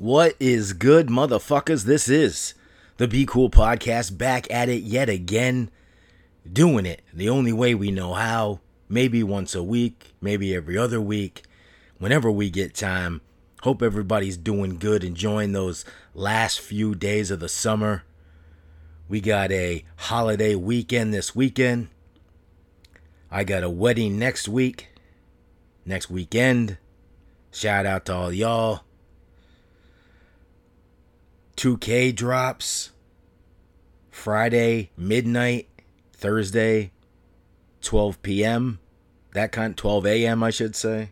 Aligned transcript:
What 0.00 0.34
is 0.40 0.72
good, 0.72 1.08
motherfuckers? 1.08 1.84
This 1.84 2.08
is 2.08 2.54
the 2.96 3.06
Be 3.06 3.26
Cool 3.26 3.50
Podcast 3.50 4.16
back 4.16 4.50
at 4.50 4.70
it 4.70 4.82
yet 4.82 5.10
again. 5.10 5.70
Doing 6.50 6.86
it 6.86 7.02
the 7.12 7.28
only 7.28 7.52
way 7.52 7.74
we 7.74 7.90
know 7.90 8.14
how. 8.14 8.60
Maybe 8.88 9.22
once 9.22 9.54
a 9.54 9.62
week, 9.62 10.14
maybe 10.18 10.54
every 10.54 10.78
other 10.78 11.02
week, 11.02 11.42
whenever 11.98 12.30
we 12.30 12.48
get 12.48 12.74
time. 12.74 13.20
Hope 13.60 13.82
everybody's 13.82 14.38
doing 14.38 14.78
good, 14.78 15.04
enjoying 15.04 15.52
those 15.52 15.84
last 16.14 16.60
few 16.60 16.94
days 16.94 17.30
of 17.30 17.40
the 17.40 17.48
summer. 17.50 18.04
We 19.06 19.20
got 19.20 19.52
a 19.52 19.84
holiday 19.96 20.54
weekend 20.54 21.12
this 21.12 21.36
weekend. 21.36 21.88
I 23.30 23.44
got 23.44 23.64
a 23.64 23.68
wedding 23.68 24.18
next 24.18 24.48
week, 24.48 24.88
next 25.84 26.08
weekend. 26.08 26.78
Shout 27.52 27.84
out 27.84 28.06
to 28.06 28.14
all 28.14 28.32
y'all. 28.32 28.80
2K 31.60 32.16
drops 32.16 32.90
Friday 34.10 34.92
midnight, 34.96 35.68
Thursday 36.10 36.90
12 37.82 38.22
p.m. 38.22 38.78
That 39.34 39.52
kind 39.52 39.76
12 39.76 40.06
a.m. 40.06 40.42
I 40.42 40.48
should 40.48 40.74
say. 40.74 41.10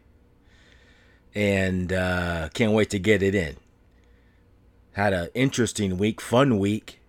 And 1.35 1.93
uh, 1.93 2.49
can't 2.55 2.73
wait 2.73 2.89
to 2.91 2.99
get 2.99 3.23
it 3.23 3.35
in. 3.35 3.57
Had 4.93 5.13
an 5.13 5.29
interesting 5.35 5.99
week, 5.99 6.19
fun 6.19 6.59
week. 6.59 7.03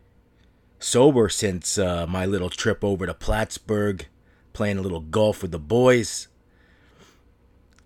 Sober 0.78 1.30
since 1.30 1.78
uh, 1.78 2.06
my 2.08 2.26
little 2.26 2.50
trip 2.50 2.84
over 2.84 3.06
to 3.06 3.14
Plattsburgh, 3.14 4.06
playing 4.52 4.80
a 4.80 4.82
little 4.82 5.00
golf 5.00 5.42
with 5.42 5.52
the 5.52 5.60
boys. 5.60 6.28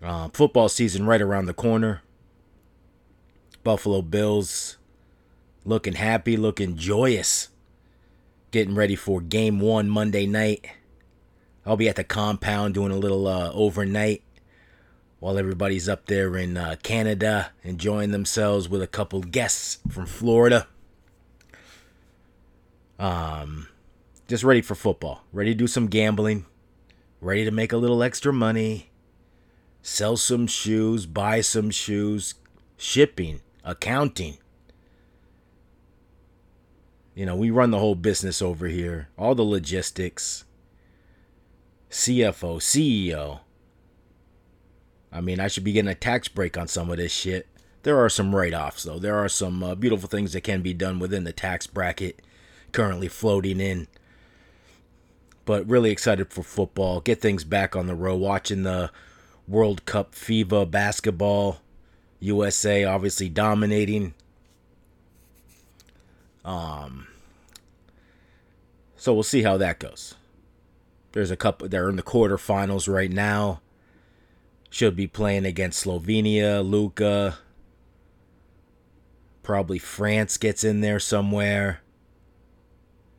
Uh, 0.02 0.30
football 0.32 0.68
season 0.68 1.06
right 1.06 1.22
around 1.22 1.46
the 1.46 1.54
corner. 1.54 2.02
Buffalo 3.62 4.02
Bills 4.02 4.78
looking 5.64 5.94
happy, 5.94 6.36
looking 6.36 6.76
joyous. 6.76 7.48
Getting 8.50 8.74
ready 8.74 8.94
for 8.94 9.20
game 9.20 9.58
one 9.58 9.88
Monday 9.88 10.26
night. 10.26 10.66
I'll 11.66 11.76
be 11.76 11.88
at 11.88 11.96
the 11.96 12.04
compound 12.04 12.74
doing 12.74 12.92
a 12.92 12.96
little 12.96 13.26
uh, 13.26 13.50
overnight 13.52 14.22
while 15.18 15.38
everybody's 15.38 15.88
up 15.88 16.06
there 16.06 16.36
in 16.36 16.56
uh, 16.56 16.76
Canada 16.82 17.50
enjoying 17.62 18.10
themselves 18.10 18.68
with 18.68 18.82
a 18.82 18.86
couple 18.86 19.22
guests 19.22 19.78
from 19.90 20.06
Florida. 20.06 20.68
Um, 22.98 23.68
just 24.28 24.44
ready 24.44 24.60
for 24.60 24.74
football. 24.74 25.24
Ready 25.32 25.52
to 25.52 25.58
do 25.58 25.66
some 25.66 25.86
gambling. 25.86 26.44
Ready 27.20 27.44
to 27.46 27.50
make 27.50 27.72
a 27.72 27.78
little 27.78 28.02
extra 28.02 28.32
money. 28.32 28.90
Sell 29.80 30.16
some 30.16 30.46
shoes, 30.46 31.06
buy 31.06 31.40
some 31.40 31.70
shoes, 31.70 32.34
shipping, 32.76 33.40
accounting, 33.64 34.38
you 37.14 37.24
know, 37.24 37.36
we 37.36 37.50
run 37.50 37.70
the 37.70 37.78
whole 37.78 37.94
business 37.94 38.42
over 38.42 38.66
here, 38.66 39.08
all 39.16 39.34
the 39.34 39.44
logistics, 39.44 40.44
CFO, 41.90 42.56
CEO. 42.58 43.40
I 45.12 45.20
mean, 45.20 45.38
I 45.38 45.46
should 45.46 45.62
be 45.62 45.72
getting 45.72 45.90
a 45.90 45.94
tax 45.94 46.26
break 46.26 46.58
on 46.58 46.66
some 46.66 46.90
of 46.90 46.96
this 46.96 47.12
shit. 47.12 47.46
There 47.84 47.98
are 48.02 48.08
some 48.08 48.34
write 48.34 48.54
offs, 48.54 48.82
though. 48.82 48.98
There 48.98 49.16
are 49.16 49.28
some 49.28 49.62
uh, 49.62 49.74
beautiful 49.74 50.08
things 50.08 50.32
that 50.32 50.40
can 50.40 50.60
be 50.60 50.74
done 50.74 50.98
within 50.98 51.24
the 51.24 51.32
tax 51.32 51.66
bracket 51.66 52.20
currently 52.72 53.08
floating 53.08 53.60
in. 53.60 53.86
But 55.44 55.68
really 55.68 55.90
excited 55.90 56.32
for 56.32 56.42
football. 56.42 57.00
Get 57.00 57.20
things 57.20 57.44
back 57.44 57.76
on 57.76 57.86
the 57.86 57.94
road. 57.94 58.16
Watching 58.16 58.64
the 58.64 58.90
World 59.46 59.84
Cup 59.84 60.14
FIBA 60.14 60.70
basketball. 60.70 61.60
USA 62.18 62.84
obviously 62.84 63.28
dominating. 63.28 64.14
Um, 66.44 67.06
so 69.04 69.12
we'll 69.12 69.22
see 69.22 69.42
how 69.42 69.58
that 69.58 69.80
goes. 69.80 70.14
There's 71.12 71.30
a 71.30 71.36
couple. 71.36 71.68
They're 71.68 71.90
in 71.90 71.96
the 71.96 72.02
quarterfinals 72.02 72.90
right 72.90 73.10
now. 73.10 73.60
Should 74.70 74.96
be 74.96 75.06
playing 75.06 75.44
against 75.44 75.84
Slovenia, 75.84 76.66
Luka. 76.66 77.36
Probably 79.42 79.78
France 79.78 80.38
gets 80.38 80.64
in 80.64 80.80
there 80.80 80.98
somewhere. 80.98 81.82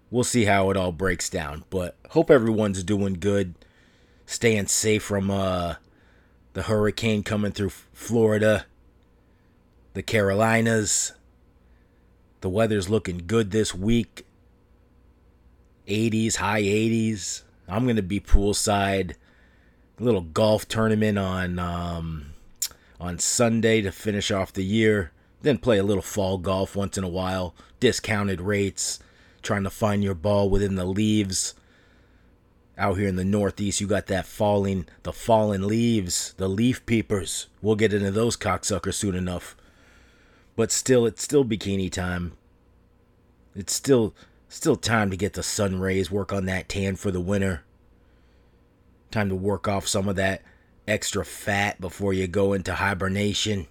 We'll 0.09 0.23
see 0.23 0.45
how 0.45 0.71
it 0.71 0.75
all 0.75 0.91
breaks 0.91 1.29
down, 1.29 1.65
but 1.69 1.95
hope 2.09 2.31
everyone's 2.31 2.81
doing 2.81 3.19
good, 3.19 3.53
staying 4.25 4.65
safe 4.65 5.03
from 5.03 5.29
uh, 5.29 5.75
the 6.53 6.63
hurricane 6.63 7.21
coming 7.21 7.51
through 7.51 7.73
Florida, 7.93 8.65
the 9.93 10.01
Carolinas. 10.01 11.13
The 12.41 12.49
weather's 12.49 12.89
looking 12.89 13.21
good 13.27 13.51
this 13.51 13.75
week. 13.75 14.25
80s, 15.87 16.37
high 16.37 16.61
80s. 16.61 17.43
I'm 17.67 17.87
to 17.95 18.01
be 18.01 18.19
poolside. 18.19 19.15
A 19.99 20.03
little 20.03 20.21
golf 20.21 20.67
tournament 20.67 21.17
on 21.17 21.57
um, 21.57 22.33
on 22.99 23.19
Sunday 23.19 23.81
to 23.81 23.91
finish 23.91 24.31
off 24.31 24.53
the 24.53 24.63
year. 24.63 25.11
Then 25.41 25.57
play 25.57 25.77
a 25.77 25.83
little 25.83 26.03
fall 26.03 26.37
golf 26.37 26.75
once 26.75 26.97
in 26.97 27.03
a 27.03 27.09
while. 27.09 27.55
Discounted 27.79 28.41
rates. 28.41 28.99
Trying 29.41 29.63
to 29.63 29.69
find 29.69 30.03
your 30.03 30.15
ball 30.15 30.49
within 30.49 30.75
the 30.75 30.85
leaves. 30.85 31.53
Out 32.77 32.97
here 32.97 33.07
in 33.07 33.15
the 33.15 33.23
Northeast, 33.23 33.79
you 33.79 33.87
got 33.87 34.07
that 34.07 34.25
falling, 34.25 34.85
the 35.03 35.13
fallen 35.13 35.65
leaves, 35.65 36.33
the 36.35 36.49
leaf 36.49 36.85
peepers. 36.85 37.47
We'll 37.61 37.75
get 37.75 37.93
into 37.93 38.11
those 38.11 38.35
cocksuckers 38.35 38.95
soon 38.95 39.15
enough. 39.15 39.55
But 40.57 40.71
still, 40.71 41.05
it's 41.05 41.23
still 41.23 41.45
bikini 41.45 41.89
time. 41.89 42.33
It's 43.55 43.73
still 43.73 44.13
still 44.55 44.77
time 44.77 45.11
to 45.11 45.17
get 45.17 45.33
the 45.33 45.43
sun 45.43 45.79
rays, 45.79 46.09
work 46.09 46.31
on 46.31 46.45
that 46.45 46.69
tan 46.69 46.95
for 46.95 47.11
the 47.11 47.19
winter. 47.19 47.63
Time 49.11 49.27
to 49.27 49.35
work 49.35 49.67
off 49.67 49.87
some 49.87 50.07
of 50.07 50.15
that 50.15 50.41
extra 50.87 51.25
fat 51.25 51.81
before 51.81 52.13
you 52.13 52.25
go 52.27 52.53
into 52.53 52.75
hibernation. 52.75 53.67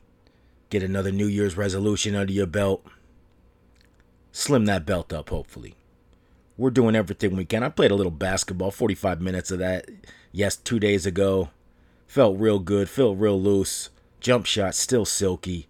Get 0.69 0.83
another 0.83 1.11
New 1.11 1.27
Year's 1.27 1.57
resolution 1.57 2.15
under 2.15 2.33
your 2.33 2.47
belt. 2.47 2.85
Slim 4.31 4.67
that 4.67 4.85
belt 4.85 5.13
up, 5.13 5.31
hopefully. 5.31 5.75
We're 6.57 6.71
doing 6.71 6.95
everything 6.95 7.35
we 7.35 7.45
can. 7.45 7.63
I 7.63 7.71
played 7.71 7.91
a 7.91 7.97
little 7.97 8.13
basketball, 8.13 8.71
45 8.71 9.21
minutes 9.21 9.51
of 9.51 9.61
that, 9.61 9.89
yes, 10.33 10.55
two 10.55 10.79
days 10.79 11.07
ago. 11.07 11.49
Felt 12.07 12.39
real 12.39 12.59
good, 12.59 12.91
felt 12.91 13.19
real 13.19 13.41
loose. 13.41 13.89
Jump 14.21 14.45
shot 14.45 14.75
still 14.75 15.05
silky 15.05 15.67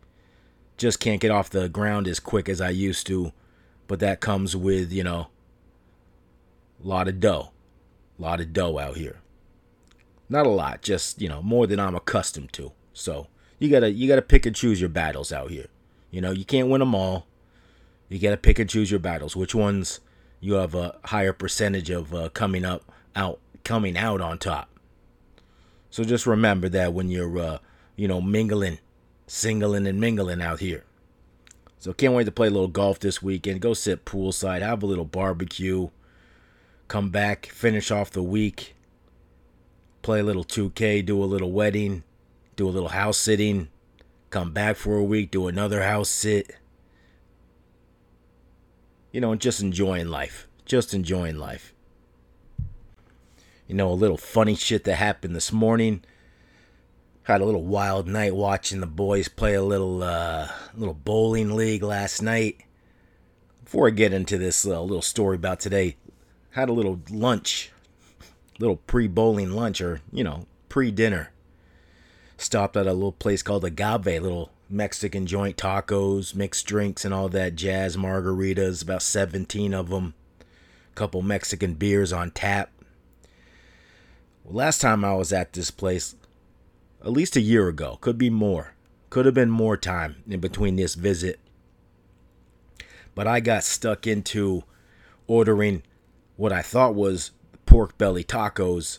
just 0.76 1.00
can't 1.00 1.20
get 1.20 1.30
off 1.30 1.50
the 1.50 1.68
ground 1.68 2.08
as 2.08 2.20
quick 2.20 2.48
as 2.48 2.60
I 2.60 2.70
used 2.70 3.06
to. 3.06 3.32
But 3.86 4.00
that 4.00 4.20
comes 4.20 4.56
with, 4.56 4.92
you 4.92 5.04
know, 5.04 5.28
a 6.82 6.86
lot 6.86 7.08
of 7.08 7.20
dough. 7.20 7.50
A 8.18 8.22
lot 8.22 8.40
of 8.40 8.52
dough 8.52 8.78
out 8.78 8.96
here. 8.96 9.20
Not 10.28 10.46
a 10.46 10.50
lot, 10.50 10.82
just, 10.82 11.20
you 11.20 11.28
know, 11.28 11.42
more 11.42 11.66
than 11.66 11.78
I'm 11.78 11.94
accustomed 11.94 12.52
to. 12.54 12.72
So 12.92 13.26
you 13.58 13.70
gotta 13.70 13.90
you 13.90 14.08
gotta 14.08 14.22
pick 14.22 14.46
and 14.46 14.56
choose 14.56 14.80
your 14.80 14.88
battles 14.88 15.32
out 15.32 15.50
here. 15.50 15.66
You 16.10 16.20
know, 16.20 16.30
you 16.30 16.44
can't 16.44 16.68
win 16.68 16.80
them 16.80 16.94
all. 16.94 17.26
You 18.08 18.18
gotta 18.18 18.36
pick 18.36 18.58
and 18.58 18.70
choose 18.70 18.90
your 18.90 19.00
battles. 19.00 19.36
Which 19.36 19.54
ones 19.54 20.00
you 20.40 20.54
have 20.54 20.74
a 20.74 20.96
higher 21.04 21.32
percentage 21.32 21.90
of 21.90 22.14
uh, 22.14 22.28
coming 22.30 22.64
up 22.64 22.90
out 23.16 23.40
coming 23.64 23.96
out 23.96 24.20
on 24.20 24.38
top. 24.38 24.68
So 25.90 26.04
just 26.04 26.26
remember 26.26 26.68
that 26.70 26.92
when 26.92 27.08
you're 27.08 27.38
uh, 27.38 27.58
you 27.96 28.08
know 28.08 28.20
mingling 28.20 28.78
singling 29.26 29.86
and 29.86 30.00
mingling 30.00 30.42
out 30.42 30.60
here. 30.60 30.84
So 31.84 31.92
can't 31.92 32.14
wait 32.14 32.24
to 32.24 32.32
play 32.32 32.46
a 32.46 32.50
little 32.50 32.66
golf 32.66 32.98
this 32.98 33.22
weekend. 33.22 33.60
Go 33.60 33.74
sit 33.74 34.06
poolside, 34.06 34.62
have 34.62 34.82
a 34.82 34.86
little 34.86 35.04
barbecue, 35.04 35.90
come 36.88 37.10
back, 37.10 37.44
finish 37.44 37.90
off 37.90 38.10
the 38.10 38.22
week, 38.22 38.74
play 40.00 40.20
a 40.20 40.22
little 40.22 40.44
2K, 40.44 41.04
do 41.04 41.22
a 41.22 41.26
little 41.26 41.52
wedding, 41.52 42.02
do 42.56 42.66
a 42.66 42.70
little 42.70 42.88
house 42.88 43.18
sitting, 43.18 43.68
come 44.30 44.50
back 44.50 44.76
for 44.76 44.96
a 44.96 45.04
week, 45.04 45.30
do 45.30 45.46
another 45.46 45.82
house 45.82 46.08
sit. 46.08 46.56
You 49.12 49.20
know, 49.20 49.34
just 49.34 49.60
enjoying 49.60 50.08
life. 50.08 50.48
Just 50.64 50.94
enjoying 50.94 51.36
life. 51.36 51.74
You 53.68 53.74
know, 53.74 53.90
a 53.90 53.92
little 53.92 54.16
funny 54.16 54.54
shit 54.54 54.84
that 54.84 54.94
happened 54.94 55.36
this 55.36 55.52
morning 55.52 56.02
had 57.24 57.40
a 57.40 57.44
little 57.44 57.64
wild 57.64 58.06
night 58.06 58.34
watching 58.34 58.80
the 58.80 58.86
boys 58.86 59.28
play 59.28 59.54
a 59.54 59.62
little 59.62 60.02
uh, 60.02 60.48
little 60.74 60.94
bowling 60.94 61.56
league 61.56 61.82
last 61.82 62.22
night. 62.22 62.60
Before 63.64 63.88
I 63.88 63.90
get 63.90 64.12
into 64.12 64.38
this 64.38 64.66
uh, 64.66 64.80
little 64.82 65.02
story 65.02 65.36
about 65.36 65.58
today, 65.58 65.96
had 66.50 66.68
a 66.68 66.72
little 66.72 67.00
lunch, 67.10 67.72
little 68.58 68.76
pre-bowling 68.76 69.52
lunch 69.52 69.80
or 69.80 70.00
you 70.12 70.22
know 70.22 70.46
pre-dinner. 70.68 71.30
Stopped 72.36 72.76
at 72.76 72.86
a 72.86 72.92
little 72.92 73.12
place 73.12 73.42
called 73.42 73.64
Agave, 73.64 74.22
little 74.22 74.50
Mexican 74.68 75.26
joint 75.26 75.56
tacos, 75.56 76.34
mixed 76.34 76.66
drinks, 76.66 77.04
and 77.04 77.14
all 77.14 77.28
that 77.30 77.54
jazz. 77.54 77.96
Margaritas, 77.96 78.82
about 78.82 79.02
17 79.02 79.72
of 79.72 79.88
them. 79.88 80.14
Couple 80.94 81.22
Mexican 81.22 81.74
beers 81.74 82.12
on 82.12 82.32
tap. 82.32 82.70
Last 84.44 84.80
time 84.80 85.04
I 85.04 85.14
was 85.14 85.32
at 85.32 85.54
this 85.54 85.70
place, 85.70 86.16
at 87.04 87.12
least 87.12 87.36
a 87.36 87.40
year 87.40 87.68
ago, 87.68 87.98
could 88.00 88.16
be 88.16 88.30
more. 88.30 88.74
Could 89.10 89.26
have 89.26 89.34
been 89.34 89.50
more 89.50 89.76
time 89.76 90.22
in 90.26 90.40
between 90.40 90.76
this 90.76 90.94
visit. 90.94 91.38
But 93.14 93.26
I 93.26 93.40
got 93.40 93.62
stuck 93.62 94.06
into 94.06 94.64
ordering 95.26 95.82
what 96.36 96.52
I 96.52 96.62
thought 96.62 96.94
was 96.94 97.30
pork 97.66 97.96
belly 97.98 98.24
tacos. 98.24 98.98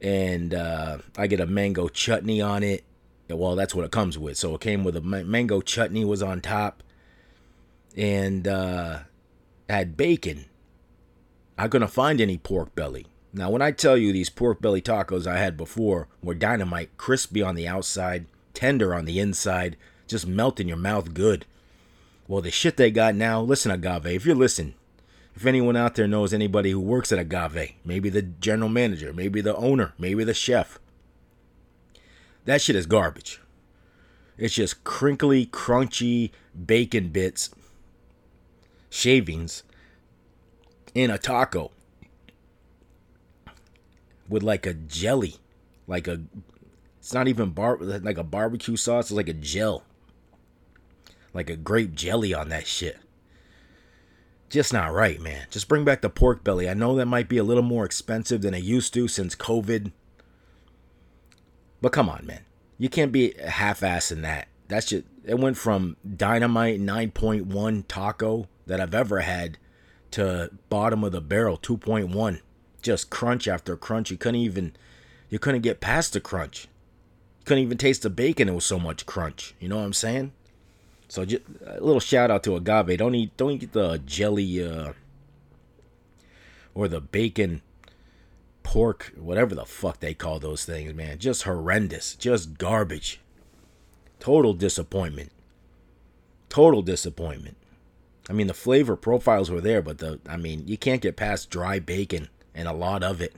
And 0.00 0.54
uh, 0.54 0.98
I 1.16 1.26
get 1.26 1.40
a 1.40 1.46
mango 1.46 1.88
chutney 1.88 2.40
on 2.40 2.62
it. 2.62 2.84
Well, 3.28 3.54
that's 3.54 3.74
what 3.74 3.84
it 3.84 3.92
comes 3.92 4.18
with. 4.18 4.36
So 4.38 4.54
it 4.54 4.60
came 4.60 4.82
with 4.82 4.96
a 4.96 5.00
mango 5.00 5.60
chutney 5.60 6.04
was 6.04 6.22
on 6.22 6.40
top. 6.40 6.82
And 7.96 8.48
uh, 8.48 9.00
had 9.68 9.96
bacon. 9.96 10.46
I 11.58 11.68
couldn't 11.68 11.88
find 11.88 12.20
any 12.20 12.38
pork 12.38 12.74
belly. 12.74 13.06
Now, 13.32 13.50
when 13.50 13.62
I 13.62 13.70
tell 13.70 13.96
you 13.96 14.12
these 14.12 14.28
pork 14.28 14.60
belly 14.60 14.82
tacos 14.82 15.26
I 15.26 15.38
had 15.38 15.56
before 15.56 16.08
were 16.22 16.34
dynamite, 16.34 16.96
crispy 16.96 17.42
on 17.42 17.54
the 17.54 17.68
outside, 17.68 18.26
tender 18.54 18.92
on 18.94 19.04
the 19.04 19.20
inside, 19.20 19.76
just 20.08 20.26
melt 20.26 20.58
in 20.58 20.66
your 20.66 20.76
mouth 20.76 21.14
good. 21.14 21.46
Well, 22.26 22.42
the 22.42 22.50
shit 22.50 22.76
they 22.76 22.90
got 22.90 23.14
now, 23.14 23.40
listen, 23.40 23.70
Agave, 23.70 24.06
if 24.06 24.26
you're 24.26 24.34
listening, 24.34 24.74
if 25.36 25.46
anyone 25.46 25.76
out 25.76 25.94
there 25.94 26.08
knows 26.08 26.34
anybody 26.34 26.72
who 26.72 26.80
works 26.80 27.12
at 27.12 27.20
Agave, 27.20 27.74
maybe 27.84 28.08
the 28.08 28.22
general 28.22 28.68
manager, 28.68 29.12
maybe 29.12 29.40
the 29.40 29.56
owner, 29.56 29.94
maybe 29.96 30.24
the 30.24 30.34
chef, 30.34 30.80
that 32.46 32.60
shit 32.60 32.76
is 32.76 32.86
garbage. 32.86 33.40
It's 34.36 34.54
just 34.54 34.82
crinkly, 34.82 35.46
crunchy 35.46 36.32
bacon 36.66 37.10
bits, 37.10 37.50
shavings 38.88 39.62
in 40.94 41.10
a 41.10 41.18
taco 41.18 41.70
with 44.30 44.42
like 44.42 44.64
a 44.64 44.72
jelly, 44.72 45.36
like 45.86 46.08
a 46.08 46.22
it's 46.98 47.12
not 47.12 47.28
even 47.28 47.50
bar 47.50 47.78
like 47.78 48.18
a 48.18 48.24
barbecue 48.24 48.76
sauce, 48.76 49.06
it's 49.06 49.12
like 49.12 49.28
a 49.28 49.34
gel. 49.34 49.84
Like 51.32 51.50
a 51.50 51.56
grape 51.56 51.94
jelly 51.94 52.34
on 52.34 52.48
that 52.48 52.66
shit. 52.66 52.98
Just 54.48 54.72
not 54.72 54.92
right, 54.92 55.20
man. 55.20 55.46
Just 55.50 55.68
bring 55.68 55.84
back 55.84 56.00
the 56.00 56.10
pork 56.10 56.42
belly. 56.42 56.68
I 56.68 56.74
know 56.74 56.96
that 56.96 57.06
might 57.06 57.28
be 57.28 57.38
a 57.38 57.44
little 57.44 57.62
more 57.62 57.84
expensive 57.84 58.42
than 58.42 58.52
it 58.52 58.64
used 58.64 58.92
to 58.94 59.06
since 59.06 59.36
COVID. 59.36 59.92
But 61.80 61.92
come 61.92 62.08
on, 62.08 62.26
man. 62.26 62.40
You 62.76 62.88
can't 62.88 63.12
be 63.12 63.34
half-ass 63.38 64.10
in 64.10 64.22
that. 64.22 64.48
That's 64.66 64.86
just 64.86 65.04
it 65.24 65.38
went 65.38 65.56
from 65.56 65.96
dynamite 66.16 66.80
9.1 66.80 67.84
taco 67.86 68.48
that 68.66 68.80
I've 68.80 68.94
ever 68.94 69.20
had 69.20 69.58
to 70.12 70.50
bottom 70.68 71.04
of 71.04 71.12
the 71.12 71.20
barrel 71.20 71.56
2.1 71.56 72.40
just 72.80 73.10
crunch 73.10 73.46
after 73.46 73.76
crunch. 73.76 74.10
You 74.10 74.16
couldn't 74.16 74.40
even 74.40 74.74
you 75.28 75.38
couldn't 75.38 75.62
get 75.62 75.80
past 75.80 76.12
the 76.12 76.20
crunch. 76.20 76.64
You 77.40 77.44
couldn't 77.44 77.62
even 77.62 77.78
taste 77.78 78.02
the 78.02 78.10
bacon 78.10 78.48
it 78.48 78.54
was 78.54 78.66
so 78.66 78.78
much 78.78 79.06
crunch. 79.06 79.54
You 79.60 79.68
know 79.68 79.76
what 79.76 79.84
i'm 79.84 79.92
saying? 79.92 80.32
So 81.08 81.24
just 81.24 81.42
a 81.64 81.80
little 81.80 82.00
shout 82.00 82.30
out 82.30 82.42
to 82.44 82.56
agave. 82.56 82.98
Don't 82.98 83.14
eat 83.14 83.36
don't 83.36 83.62
eat 83.62 83.72
the 83.72 83.98
jelly 83.98 84.64
uh 84.64 84.92
or 86.74 86.88
the 86.88 87.00
bacon 87.00 87.62
pork 88.62 89.12
whatever 89.16 89.54
the 89.54 89.64
fuck 89.64 90.00
they 90.00 90.14
call 90.14 90.38
those 90.38 90.64
things 90.64 90.94
man. 90.94 91.18
Just 91.18 91.44
horrendous. 91.44 92.14
Just 92.14 92.58
garbage. 92.58 93.20
Total 94.18 94.52
disappointment. 94.52 95.32
Total 96.48 96.82
disappointment. 96.82 97.56
I 98.28 98.32
mean, 98.32 98.46
the 98.46 98.54
flavor 98.54 98.94
profiles 98.94 99.50
were 99.50 99.60
there, 99.60 99.82
but 99.82 99.98
the 99.98 100.20
I 100.28 100.36
mean, 100.36 100.68
you 100.68 100.76
can't 100.76 101.02
get 101.02 101.16
past 101.16 101.50
dry 101.50 101.80
bacon 101.80 102.28
and 102.54 102.68
a 102.68 102.72
lot 102.72 103.02
of 103.02 103.20
it. 103.20 103.34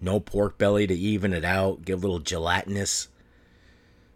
No 0.00 0.20
pork 0.20 0.58
belly 0.58 0.86
to 0.86 0.94
even 0.94 1.32
it 1.32 1.44
out, 1.44 1.84
give 1.84 1.98
a 1.98 2.02
little 2.02 2.18
gelatinous. 2.18 3.08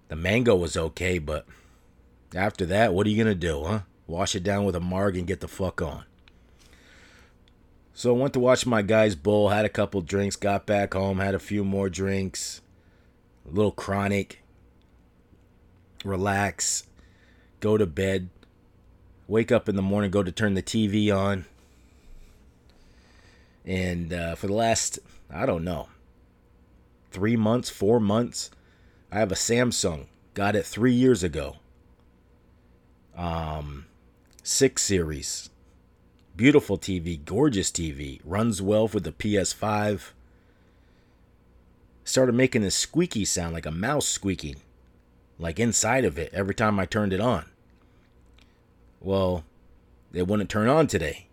The 0.09 0.17
mango 0.17 0.57
was 0.57 0.77
okay, 0.77 1.19
but 1.19 1.47
after 2.35 2.67
that, 2.67 2.93
what 2.93 3.07
are 3.07 3.11
you 3.11 3.23
gonna 3.23 3.35
do, 3.35 3.65
huh? 3.65 3.81
Wash 4.07 4.35
it 4.35 4.43
down 4.43 4.65
with 4.65 4.77
a 4.77 4.81
marg 4.81 5.17
and 5.17 5.27
get 5.27 5.41
the 5.41 5.49
fuck 5.49 5.81
on. 5.81 6.05
So 7.95 8.15
I 8.15 8.19
went 8.19 8.35
to 8.35 8.41
watch 8.41 8.67
my 8.67 8.83
guys 8.83 9.15
bowl, 9.15 9.49
had 9.49 9.65
a 9.65 9.71
couple 9.71 10.01
drinks, 10.03 10.37
got 10.37 10.67
back 10.67 10.95
home, 10.95 11.19
had 11.19 11.35
a 11.35 11.39
few 11.39 11.65
more 11.65 11.89
drinks, 11.89 12.61
a 13.49 13.55
little 13.55 13.73
chronic, 13.73 14.43
relax, 16.05 16.85
go 17.61 17.77
to 17.77 17.87
bed 17.87 18.29
wake 19.29 19.51
up 19.51 19.69
in 19.69 19.77
the 19.77 19.83
morning, 19.83 20.11
go 20.11 20.23
to 20.23 20.33
turn 20.33 20.55
the 20.55 20.63
TV 20.63 21.15
on. 21.15 21.47
And 23.67 24.13
uh, 24.13 24.37
for 24.37 24.47
the 24.47 24.53
last, 24.53 25.01
I 25.29 25.45
don't 25.45 25.65
know, 25.65 25.89
three 27.11 27.37
months, 27.37 27.69
four 27.69 27.99
months, 27.99 28.51
I 29.11 29.19
have 29.19 29.33
a 29.33 29.37
Samsung. 29.37 30.07
Got 30.35 30.55
it 30.55 30.65
three 30.65 30.93
years 30.93 31.25
ago. 31.25 31.57
Um, 33.17 33.87
six 34.43 34.83
series. 34.83 35.51
Beautiful 36.37 36.79
TV, 36.79 37.25
gorgeous 37.25 37.71
TV. 37.71 38.21
Runs 38.25 38.61
well 38.61 38.87
with 38.87 39.05
the 39.05 39.13
PS5. 39.13 40.11
Started 42.05 42.35
making 42.35 42.63
this 42.63 42.77
squeaky 42.77 43.25
sound 43.25 43.55
like 43.55 43.67
a 43.67 43.71
mouse 43.71 44.07
squeaking, 44.07 44.57
like 45.39 45.59
inside 45.59 46.05
of 46.05 46.19
it 46.19 46.33
every 46.33 46.55
time 46.55 46.79
I 46.79 46.85
turned 46.85 47.13
it 47.13 47.21
on. 47.21 47.47
Well, 49.01 49.45
it 50.13 50.29
wouldn't 50.29 50.51
turn 50.51 50.69
on 50.69 50.87
today. 50.87 51.26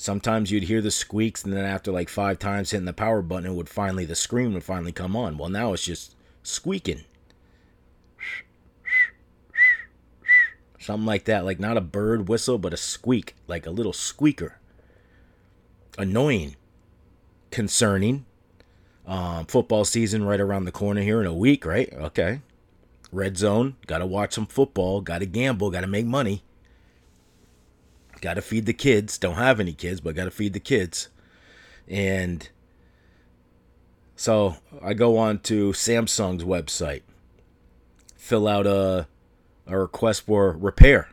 Sometimes 0.00 0.52
you'd 0.52 0.62
hear 0.62 0.80
the 0.80 0.92
squeaks, 0.92 1.42
and 1.42 1.52
then 1.52 1.64
after 1.64 1.90
like 1.90 2.08
five 2.08 2.38
times 2.38 2.70
hitting 2.70 2.86
the 2.86 2.92
power 2.92 3.20
button, 3.20 3.50
it 3.50 3.54
would 3.54 3.68
finally, 3.68 4.04
the 4.04 4.14
screen 4.14 4.54
would 4.54 4.62
finally 4.62 4.92
come 4.92 5.16
on. 5.16 5.36
Well, 5.36 5.48
now 5.48 5.72
it's 5.72 5.82
just 5.82 6.14
squeaking. 6.44 7.02
Something 10.78 11.04
like 11.04 11.24
that. 11.24 11.44
Like 11.44 11.58
not 11.58 11.76
a 11.76 11.80
bird 11.80 12.28
whistle, 12.28 12.58
but 12.58 12.72
a 12.72 12.76
squeak. 12.76 13.34
Like 13.48 13.66
a 13.66 13.72
little 13.72 13.92
squeaker. 13.92 14.60
Annoying. 15.98 16.54
Concerning. 17.50 18.24
Um, 19.04 19.46
football 19.46 19.84
season 19.84 20.22
right 20.22 20.40
around 20.40 20.66
the 20.66 20.70
corner 20.70 21.02
here 21.02 21.20
in 21.20 21.26
a 21.26 21.34
week, 21.34 21.66
right? 21.66 21.92
Okay. 21.92 22.40
Red 23.10 23.36
zone, 23.36 23.74
got 23.88 23.98
to 23.98 24.06
watch 24.06 24.34
some 24.34 24.46
football, 24.46 25.00
got 25.00 25.18
to 25.18 25.26
gamble, 25.26 25.72
got 25.72 25.80
to 25.80 25.88
make 25.88 26.06
money. 26.06 26.44
Got 28.20 28.34
to 28.34 28.42
feed 28.42 28.66
the 28.66 28.72
kids. 28.72 29.18
Don't 29.18 29.36
have 29.36 29.60
any 29.60 29.72
kids, 29.72 30.00
but 30.00 30.14
got 30.14 30.24
to 30.24 30.30
feed 30.30 30.52
the 30.52 30.60
kids. 30.60 31.08
And 31.86 32.48
so 34.16 34.56
I 34.82 34.94
go 34.94 35.16
on 35.16 35.38
to 35.40 35.70
Samsung's 35.70 36.44
website, 36.44 37.02
fill 38.16 38.48
out 38.48 38.66
a, 38.66 39.06
a 39.66 39.78
request 39.78 40.26
for 40.26 40.52
repair. 40.52 41.08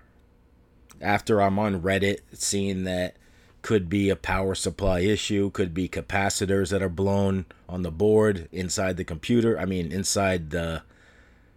After 1.00 1.42
I'm 1.42 1.60
on 1.60 1.82
Reddit, 1.82 2.22
seeing 2.34 2.84
that 2.86 3.16
could 3.62 3.90
be 3.90 4.10
a 4.10 4.16
power 4.16 4.56
supply 4.56 5.00
issue, 5.00 5.52
could 5.52 5.74
be 5.74 5.90
capacitors 5.90 6.70
that 6.72 6.82
are 6.82 6.90
blown 6.90 7.46
on 7.68 7.82
the 7.82 7.92
board 7.92 8.48
inside 8.52 8.98
the 8.98 9.04
computer. 9.04 9.58
I 9.60 9.66
mean, 9.66 9.92
inside 9.92 10.50
the 10.50 10.84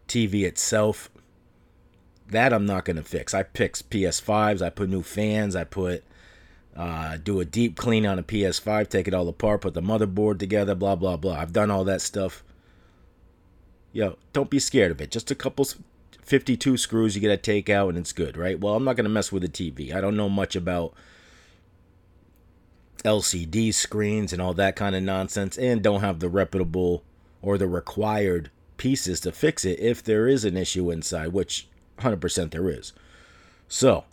TV 0.06 0.44
itself, 0.44 1.10
that 2.30 2.52
I'm 2.52 2.66
not 2.66 2.84
to 2.84 3.02
fix. 3.02 3.34
I 3.34 3.42
fix 3.42 3.82
PS5s, 3.82 4.62
I 4.62 4.70
put 4.70 4.88
new 4.88 5.02
fans, 5.02 5.56
I 5.56 5.64
put 5.64 6.04
uh, 6.76 7.16
do 7.16 7.40
a 7.40 7.44
deep 7.44 7.76
clean 7.76 8.06
on 8.06 8.18
a 8.18 8.22
PS5, 8.22 8.88
take 8.88 9.08
it 9.08 9.14
all 9.14 9.28
apart, 9.28 9.62
put 9.62 9.74
the 9.74 9.82
motherboard 9.82 10.38
together, 10.38 10.74
blah 10.74 10.96
blah 10.96 11.16
blah. 11.16 11.34
I've 11.34 11.52
done 11.52 11.70
all 11.70 11.84
that 11.84 12.00
stuff. 12.00 12.44
Yo, 13.92 14.16
don't 14.32 14.50
be 14.50 14.58
scared 14.58 14.90
of 14.90 15.00
it. 15.00 15.10
Just 15.10 15.30
a 15.30 15.34
couple 15.34 15.66
52 16.22 16.76
screws 16.76 17.16
you 17.16 17.22
got 17.22 17.28
to 17.28 17.36
take 17.38 17.70
out 17.70 17.88
and 17.88 17.98
it's 17.98 18.12
good, 18.12 18.36
right? 18.36 18.60
Well, 18.60 18.74
I'm 18.74 18.84
not 18.84 18.96
to 19.04 19.10
mess 19.10 19.32
with 19.32 19.42
the 19.42 19.48
TV. 19.48 19.94
I 19.94 20.00
don't 20.00 20.16
know 20.16 20.28
much 20.28 20.54
about 20.54 20.92
LCD 23.04 23.72
screens 23.72 24.32
and 24.32 24.42
all 24.42 24.54
that 24.54 24.76
kind 24.76 24.94
of 24.94 25.02
nonsense 25.02 25.56
and 25.56 25.82
don't 25.82 26.00
have 26.00 26.20
the 26.20 26.28
reputable 26.28 27.02
or 27.40 27.56
the 27.56 27.66
required 27.66 28.50
pieces 28.76 29.20
to 29.20 29.32
fix 29.32 29.64
it 29.64 29.80
if 29.80 30.02
there 30.02 30.28
is 30.28 30.44
an 30.44 30.56
issue 30.56 30.90
inside, 30.90 31.28
which 31.28 31.68
100% 32.00 32.50
there 32.50 32.68
is. 32.68 32.92
So, 33.68 34.04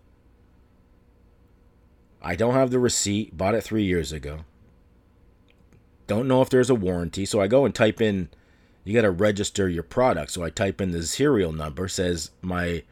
I 2.21 2.35
don't 2.35 2.53
have 2.53 2.71
the 2.71 2.79
receipt, 2.79 3.37
bought 3.37 3.55
it 3.55 3.63
three 3.63 3.83
years 3.83 4.11
ago. 4.11 4.39
Don't 6.07 6.27
know 6.27 6.41
if 6.41 6.49
there's 6.49 6.69
a 6.69 6.75
warranty, 6.75 7.25
so 7.25 7.39
I 7.39 7.47
go 7.47 7.65
and 7.65 7.73
type 7.73 8.01
in, 8.01 8.29
you 8.83 8.93
got 8.93 9.01
to 9.01 9.11
register 9.11 9.69
your 9.69 9.83
product. 9.83 10.31
So 10.31 10.43
I 10.43 10.49
type 10.49 10.81
in 10.81 10.91
the 10.91 11.03
serial 11.03 11.51
number, 11.51 11.87
says 11.87 12.31
my 12.41 12.83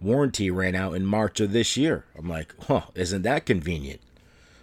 warranty 0.00 0.50
ran 0.50 0.74
out 0.74 0.94
in 0.94 1.04
March 1.04 1.40
of 1.40 1.52
this 1.52 1.76
year. 1.76 2.04
I'm 2.16 2.28
like, 2.28 2.54
huh, 2.66 2.82
isn't 2.94 3.22
that 3.22 3.46
convenient? 3.46 4.00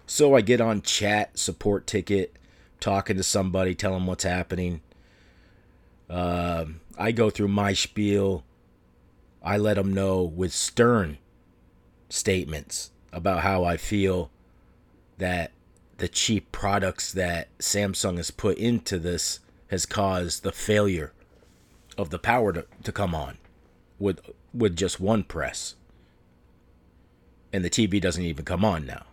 So 0.05 0.35
I 0.35 0.41
get 0.41 0.61
on 0.61 0.81
chat, 0.81 1.37
support 1.37 1.85
ticket, 1.85 2.35
talking 2.79 3.17
to 3.17 3.23
somebody, 3.23 3.75
tell 3.75 3.93
them 3.93 4.07
what's 4.07 4.23
happening. 4.23 4.81
Uh, 6.09 6.65
I 6.97 7.11
go 7.11 7.29
through 7.29 7.49
my 7.49 7.73
spiel. 7.73 8.43
I 9.43 9.57
let 9.57 9.75
them 9.75 9.93
know 9.93 10.21
with 10.23 10.53
stern 10.53 11.17
statements 12.09 12.91
about 13.11 13.41
how 13.41 13.63
I 13.63 13.77
feel 13.77 14.29
that 15.17 15.51
the 15.97 16.07
cheap 16.07 16.51
products 16.51 17.11
that 17.13 17.55
Samsung 17.59 18.17
has 18.17 18.31
put 18.31 18.57
into 18.57 18.99
this 18.99 19.39
has 19.67 19.85
caused 19.85 20.43
the 20.43 20.51
failure 20.51 21.13
of 21.97 22.09
the 22.09 22.19
power 22.19 22.53
to, 22.53 22.65
to 22.83 22.91
come 22.91 23.13
on 23.13 23.37
with 23.99 24.19
with 24.53 24.75
just 24.75 24.99
one 24.99 25.23
press. 25.23 25.75
And 27.51 27.63
the 27.63 27.69
TV 27.69 27.99
doesn't 27.99 28.23
even 28.23 28.45
come 28.45 28.63
on 28.63 28.85
now. 28.85 29.05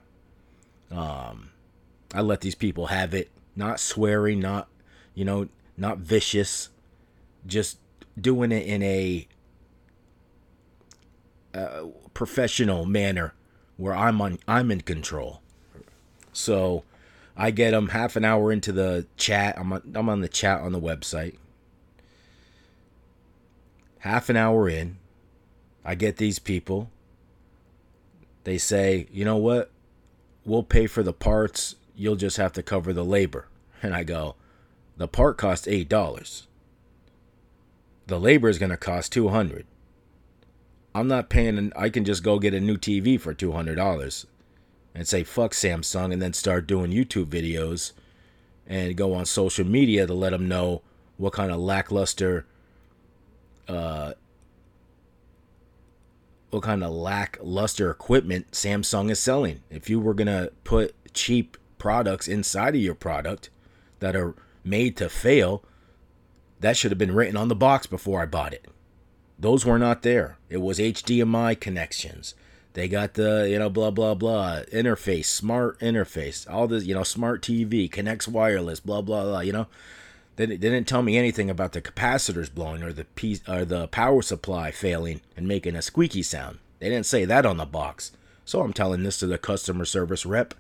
Um, 0.90 1.50
I 2.14 2.20
let 2.20 2.42
these 2.42 2.54
people 2.54 2.86
have 2.86 3.12
it, 3.14 3.30
not 3.54 3.80
swearing, 3.80 4.40
not 4.40 4.68
you 5.14 5.24
know, 5.24 5.48
not 5.76 5.98
vicious, 5.98 6.68
just 7.46 7.78
doing 8.18 8.52
it 8.52 8.66
in 8.66 8.82
a 8.82 9.26
professional 12.14 12.86
manner 12.86 13.34
where 13.76 13.94
I'm 13.94 14.20
on 14.20 14.38
I'm 14.48 14.70
in 14.70 14.80
control. 14.80 15.40
So 16.32 16.84
I 17.36 17.50
get 17.50 17.72
them 17.72 17.88
half 17.88 18.16
an 18.16 18.24
hour 18.24 18.50
into 18.50 18.72
the 18.72 19.06
chat. 19.16 19.58
I'm 19.58 19.72
on, 19.72 19.92
I'm 19.94 20.08
on 20.08 20.20
the 20.20 20.28
chat 20.28 20.60
on 20.60 20.72
the 20.72 20.80
website. 20.80 21.36
Half 23.98 24.28
an 24.28 24.36
hour 24.36 24.68
in, 24.68 24.98
I 25.84 25.94
get 25.94 26.16
these 26.16 26.38
people. 26.38 26.90
They 28.44 28.58
say, 28.58 29.08
"You 29.10 29.24
know 29.24 29.36
what? 29.36 29.70
We'll 30.44 30.62
pay 30.62 30.86
for 30.86 31.02
the 31.02 31.12
parts. 31.12 31.74
You'll 31.96 32.16
just 32.16 32.36
have 32.36 32.52
to 32.54 32.62
cover 32.62 32.92
the 32.92 33.04
labor." 33.04 33.48
And 33.82 33.94
I 33.94 34.04
go, 34.04 34.36
"The 34.96 35.06
part 35.06 35.36
costs 35.36 35.68
eight 35.68 35.88
dollars. 35.88 36.46
The 38.06 38.18
labor 38.18 38.48
is 38.48 38.58
going 38.58 38.70
to 38.70 38.76
cost 38.78 39.12
two 39.12 39.28
hundred. 39.28 39.66
I'm 40.96 41.08
not 41.08 41.28
paying. 41.28 41.58
And 41.58 41.74
I 41.76 41.90
can 41.90 42.06
just 42.06 42.22
go 42.22 42.38
get 42.38 42.54
a 42.54 42.60
new 42.60 42.78
TV 42.78 43.20
for 43.20 43.34
two 43.34 43.52
hundred 43.52 43.74
dollars 43.74 44.26
and 44.94 45.06
say 45.06 45.24
fuck 45.24 45.52
Samsung 45.52 46.10
and 46.10 46.22
then 46.22 46.32
start 46.32 46.66
doing 46.66 46.90
YouTube 46.90 47.26
videos 47.26 47.92
and 48.66 48.96
go 48.96 49.12
on 49.12 49.26
social 49.26 49.66
media 49.66 50.06
to 50.06 50.14
let 50.14 50.30
them 50.30 50.48
know 50.48 50.80
what 51.18 51.34
kind 51.34 51.52
of 51.52 51.60
lackluster 51.60 52.46
uh 53.68 54.12
what 56.50 56.62
kind 56.62 56.82
of 56.82 56.92
lackluster 56.92 57.90
equipment 57.90 58.52
Samsung 58.52 59.10
is 59.10 59.20
selling. 59.20 59.60
If 59.68 59.90
you 59.90 60.00
were 60.00 60.14
going 60.14 60.28
to 60.28 60.50
put 60.64 60.94
cheap 61.12 61.58
products 61.76 62.26
inside 62.26 62.74
of 62.74 62.80
your 62.80 62.94
product 62.94 63.50
that 64.00 64.16
are 64.16 64.34
made 64.64 64.96
to 64.96 65.10
fail, 65.10 65.62
that 66.60 66.76
should 66.76 66.90
have 66.90 66.98
been 66.98 67.14
written 67.14 67.36
on 67.36 67.48
the 67.48 67.54
box 67.54 67.86
before 67.86 68.22
I 68.22 68.26
bought 68.26 68.54
it. 68.54 68.66
Those 69.38 69.64
were 69.64 69.78
not 69.78 70.02
there. 70.02 70.38
It 70.48 70.58
was 70.58 70.78
HDMI 70.78 71.60
connections. 71.60 72.34
They 72.72 72.88
got 72.88 73.14
the, 73.14 73.48
you 73.48 73.58
know, 73.58 73.70
blah, 73.70 73.90
blah, 73.90 74.14
blah, 74.14 74.60
interface, 74.72 75.26
smart 75.26 75.78
interface, 75.80 76.50
all 76.50 76.68
this, 76.68 76.84
you 76.84 76.94
know, 76.94 77.02
smart 77.02 77.42
TV, 77.42 77.90
connects 77.90 78.28
wireless, 78.28 78.80
blah, 78.80 79.00
blah, 79.00 79.24
blah, 79.24 79.40
you 79.40 79.52
know. 79.52 79.66
They, 80.36 80.44
they 80.44 80.56
didn't 80.56 80.86
tell 80.86 81.02
me 81.02 81.16
anything 81.16 81.48
about 81.48 81.72
the 81.72 81.80
capacitors 81.80 82.52
blowing 82.52 82.82
or 82.82 82.92
the 82.92 83.04
piece, 83.04 83.40
or 83.48 83.64
the 83.64 83.88
power 83.88 84.20
supply 84.20 84.70
failing 84.70 85.22
and 85.36 85.48
making 85.48 85.74
a 85.74 85.80
squeaky 85.80 86.22
sound. 86.22 86.58
They 86.78 86.90
didn't 86.90 87.06
say 87.06 87.24
that 87.24 87.46
on 87.46 87.56
the 87.56 87.64
box. 87.64 88.12
So 88.44 88.60
I'm 88.60 88.74
telling 88.74 89.02
this 89.02 89.18
to 89.20 89.26
the 89.26 89.38
customer 89.38 89.86
service 89.86 90.26
rep. 90.26 90.52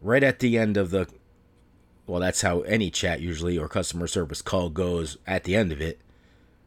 Right 0.00 0.22
at 0.22 0.38
the 0.38 0.56
end 0.56 0.78
of 0.78 0.90
the, 0.90 1.06
well, 2.06 2.20
that's 2.20 2.40
how 2.40 2.60
any 2.62 2.90
chat 2.90 3.20
usually 3.20 3.58
or 3.58 3.68
customer 3.68 4.06
service 4.06 4.40
call 4.40 4.70
goes 4.70 5.18
at 5.26 5.44
the 5.44 5.54
end 5.54 5.70
of 5.70 5.82
it 5.82 6.00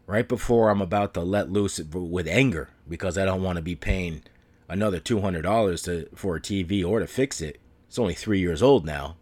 right 0.07 0.27
before 0.27 0.69
I'm 0.69 0.81
about 0.81 1.13
to 1.13 1.21
let 1.21 1.51
loose 1.51 1.79
with 1.79 2.27
anger 2.27 2.69
because 2.87 3.17
I 3.17 3.25
don't 3.25 3.43
want 3.43 3.57
to 3.57 3.61
be 3.61 3.75
paying 3.75 4.23
another 4.67 4.99
$200 4.99 5.83
to 5.85 6.09
for 6.15 6.35
a 6.35 6.41
TV 6.41 6.85
or 6.85 6.99
to 6.99 7.07
fix 7.07 7.41
it. 7.41 7.59
It's 7.87 7.99
only 7.99 8.13
3 8.13 8.39
years 8.39 8.61
old 8.61 8.85
now. 8.85 9.17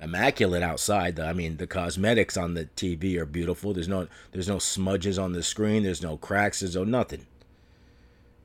Immaculate 0.00 0.62
outside. 0.62 1.18
I 1.18 1.32
mean, 1.32 1.56
the 1.56 1.66
cosmetics 1.66 2.36
on 2.36 2.54
the 2.54 2.66
TV 2.76 3.16
are 3.16 3.26
beautiful. 3.26 3.72
There's 3.72 3.88
no 3.88 4.06
there's 4.32 4.48
no 4.48 4.58
smudges 4.58 5.18
on 5.18 5.32
the 5.32 5.42
screen, 5.42 5.82
there's 5.82 6.02
no 6.02 6.16
cracks, 6.16 6.60
there's 6.60 6.76
no 6.76 6.84
nothing. 6.84 7.26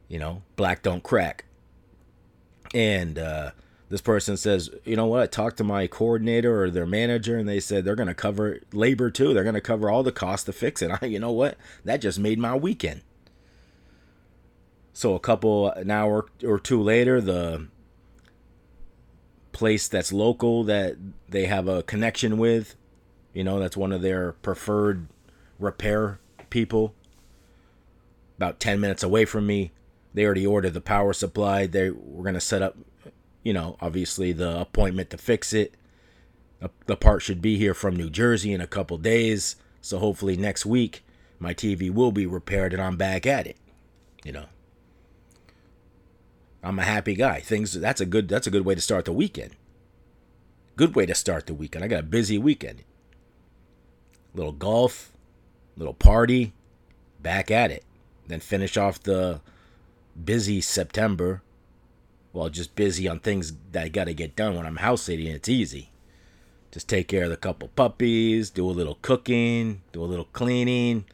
You 0.07 0.19
know, 0.19 0.41
black 0.55 0.83
don't 0.83 1.03
crack. 1.03 1.45
And 2.73 3.19
uh 3.19 3.51
this 3.89 4.01
person 4.01 4.37
says, 4.37 4.69
you 4.85 4.95
know 4.95 5.07
what, 5.07 5.21
I 5.21 5.25
talked 5.25 5.57
to 5.57 5.63
my 5.63 5.87
coordinator 5.87 6.63
or 6.63 6.69
their 6.69 6.85
manager 6.85 7.37
and 7.37 7.49
they 7.49 7.59
said 7.59 7.83
they're 7.83 7.95
going 7.95 8.07
to 8.07 8.13
cover 8.13 8.59
labor 8.71 9.09
too. 9.09 9.33
They're 9.33 9.43
going 9.43 9.55
to 9.55 9.61
cover 9.61 9.89
all 9.89 10.03
the 10.03 10.11
cost 10.11 10.45
to 10.45 10.53
fix 10.53 10.81
it. 10.83 10.91
I, 11.01 11.07
you 11.07 11.19
know 11.19 11.31
what? 11.31 11.57
That 11.83 12.01
just 12.01 12.19
made 12.19 12.37
my 12.37 12.55
weekend. 12.55 13.01
So 14.93 15.15
a 15.15 15.19
couple, 15.19 15.69
an 15.71 15.89
hour 15.89 16.27
or 16.43 16.59
two 16.59 16.81
later, 16.81 17.19
the 17.19 17.67
place 19.53 19.87
that's 19.87 20.13
local 20.13 20.63
that 20.65 20.97
they 21.27 21.45
have 21.45 21.67
a 21.67 21.81
connection 21.83 22.37
with, 22.37 22.75
you 23.33 23.43
know, 23.43 23.59
that's 23.59 23.77
one 23.77 23.91
of 23.91 24.01
their 24.01 24.33
preferred 24.33 25.07
repair 25.57 26.19
people, 26.49 26.93
about 28.37 28.59
10 28.59 28.79
minutes 28.79 29.01
away 29.01 29.25
from 29.25 29.47
me. 29.47 29.71
They 30.13 30.25
already 30.25 30.45
ordered 30.45 30.73
the 30.73 30.81
power 30.81 31.13
supply. 31.13 31.65
They 31.65 31.89
were 31.89 32.23
going 32.23 32.33
to 32.33 32.41
set 32.41 32.61
up 32.61 32.75
you 33.43 33.53
know, 33.53 33.77
obviously 33.81 34.31
the 34.31 34.59
appointment 34.59 35.09
to 35.11 35.17
fix 35.17 35.53
it. 35.53 35.75
The 36.87 36.97
part 36.97 37.21
should 37.21 37.41
be 37.41 37.57
here 37.57 37.73
from 37.73 37.95
New 37.95 38.09
Jersey 38.09 38.51
in 38.51 38.61
a 38.61 38.67
couple 38.67 38.97
days. 38.97 39.55
So 39.81 39.97
hopefully 39.97 40.35
next 40.35 40.65
week 40.65 41.03
my 41.39 41.53
TV 41.53 41.89
will 41.89 42.11
be 42.11 42.25
repaired 42.25 42.73
and 42.73 42.81
I'm 42.81 42.97
back 42.97 43.25
at 43.25 43.47
it. 43.47 43.57
You 44.23 44.33
know. 44.33 44.45
I'm 46.61 46.79
a 46.79 46.83
happy 46.83 47.15
guy. 47.15 47.39
Things 47.39 47.73
that's 47.73 48.01
a 48.01 48.05
good 48.05 48.27
that's 48.27 48.47
a 48.47 48.51
good 48.51 48.65
way 48.65 48.75
to 48.75 48.81
start 48.81 49.05
the 49.05 49.13
weekend. 49.13 49.55
Good 50.75 50.95
way 50.95 51.05
to 51.05 51.15
start 51.15 51.47
the 51.47 51.53
weekend. 51.53 51.85
I 51.85 51.87
got 51.87 52.01
a 52.01 52.03
busy 52.03 52.37
weekend. 52.37 52.83
Little 54.33 54.51
golf, 54.51 55.11
little 55.77 55.93
party, 55.93 56.53
back 57.21 57.49
at 57.49 57.71
it. 57.71 57.83
Then 58.27 58.39
finish 58.41 58.77
off 58.77 59.01
the 59.01 59.41
busy 60.21 60.61
September 60.61 61.41
well, 62.33 62.49
just 62.49 62.75
busy 62.75 63.07
on 63.07 63.19
things 63.19 63.53
that 63.71 63.85
I 63.85 63.89
got 63.89 64.05
to 64.05 64.13
get 64.13 64.35
done 64.35 64.55
when 64.55 64.65
I'm 64.65 64.77
house 64.77 65.03
sitting. 65.03 65.27
It's 65.27 65.49
easy. 65.49 65.89
Just 66.71 66.87
take 66.87 67.07
care 67.07 67.23
of 67.23 67.31
the 67.31 67.37
couple 67.37 67.69
puppies, 67.69 68.51
do 68.51 68.69
a 68.69 68.71
little 68.71 68.99
cooking, 69.01 69.81
do 69.91 70.03
a 70.03 70.05
little 70.05 70.27
cleaning, 70.33 71.05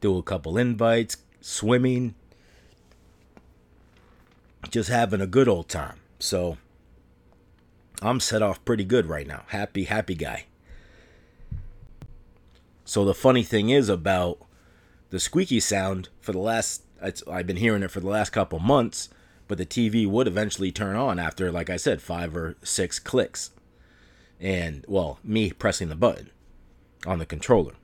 do 0.00 0.18
a 0.18 0.22
couple 0.22 0.58
invites, 0.58 1.18
swimming. 1.40 2.14
Just 4.70 4.88
having 4.88 5.20
a 5.20 5.26
good 5.26 5.46
old 5.46 5.68
time. 5.68 6.00
So 6.18 6.58
I'm 8.02 8.18
set 8.18 8.42
off 8.42 8.64
pretty 8.64 8.84
good 8.84 9.06
right 9.06 9.26
now. 9.26 9.44
Happy, 9.48 9.84
happy 9.84 10.16
guy. 10.16 10.46
So 12.84 13.04
the 13.04 13.14
funny 13.14 13.44
thing 13.44 13.70
is 13.70 13.88
about 13.88 14.38
the 15.10 15.20
squeaky 15.20 15.60
sound 15.60 16.08
for 16.20 16.32
the 16.32 16.38
last 16.38 16.82
I've 17.30 17.46
been 17.46 17.56
hearing 17.56 17.82
it 17.82 17.90
for 17.90 18.00
the 18.00 18.08
last 18.08 18.30
couple 18.30 18.58
months 18.58 19.10
but 19.48 19.58
the 19.58 19.66
TV 19.66 20.06
would 20.06 20.26
eventually 20.26 20.72
turn 20.72 20.96
on 20.96 21.18
after, 21.18 21.52
like 21.52 21.70
I 21.70 21.76
said, 21.76 22.00
five 22.00 22.36
or 22.36 22.56
six 22.62 22.98
clicks. 22.98 23.50
And, 24.40 24.84
well, 24.88 25.18
me 25.22 25.52
pressing 25.52 25.88
the 25.88 25.96
button 25.96 26.30
on 27.06 27.18
the 27.18 27.26
controller. 27.26 27.74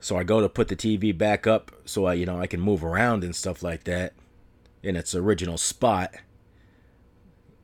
So 0.00 0.16
I 0.16 0.24
go 0.24 0.40
to 0.40 0.48
put 0.48 0.68
the 0.68 0.76
TV 0.76 1.16
back 1.16 1.46
up 1.46 1.70
so 1.84 2.06
I, 2.06 2.14
you 2.14 2.26
know, 2.26 2.40
I 2.40 2.46
can 2.46 2.60
move 2.60 2.84
around 2.84 3.22
and 3.22 3.36
stuff 3.36 3.62
like 3.62 3.84
that 3.84 4.14
in 4.82 4.96
its 4.96 5.14
original 5.14 5.56
spot. 5.56 6.14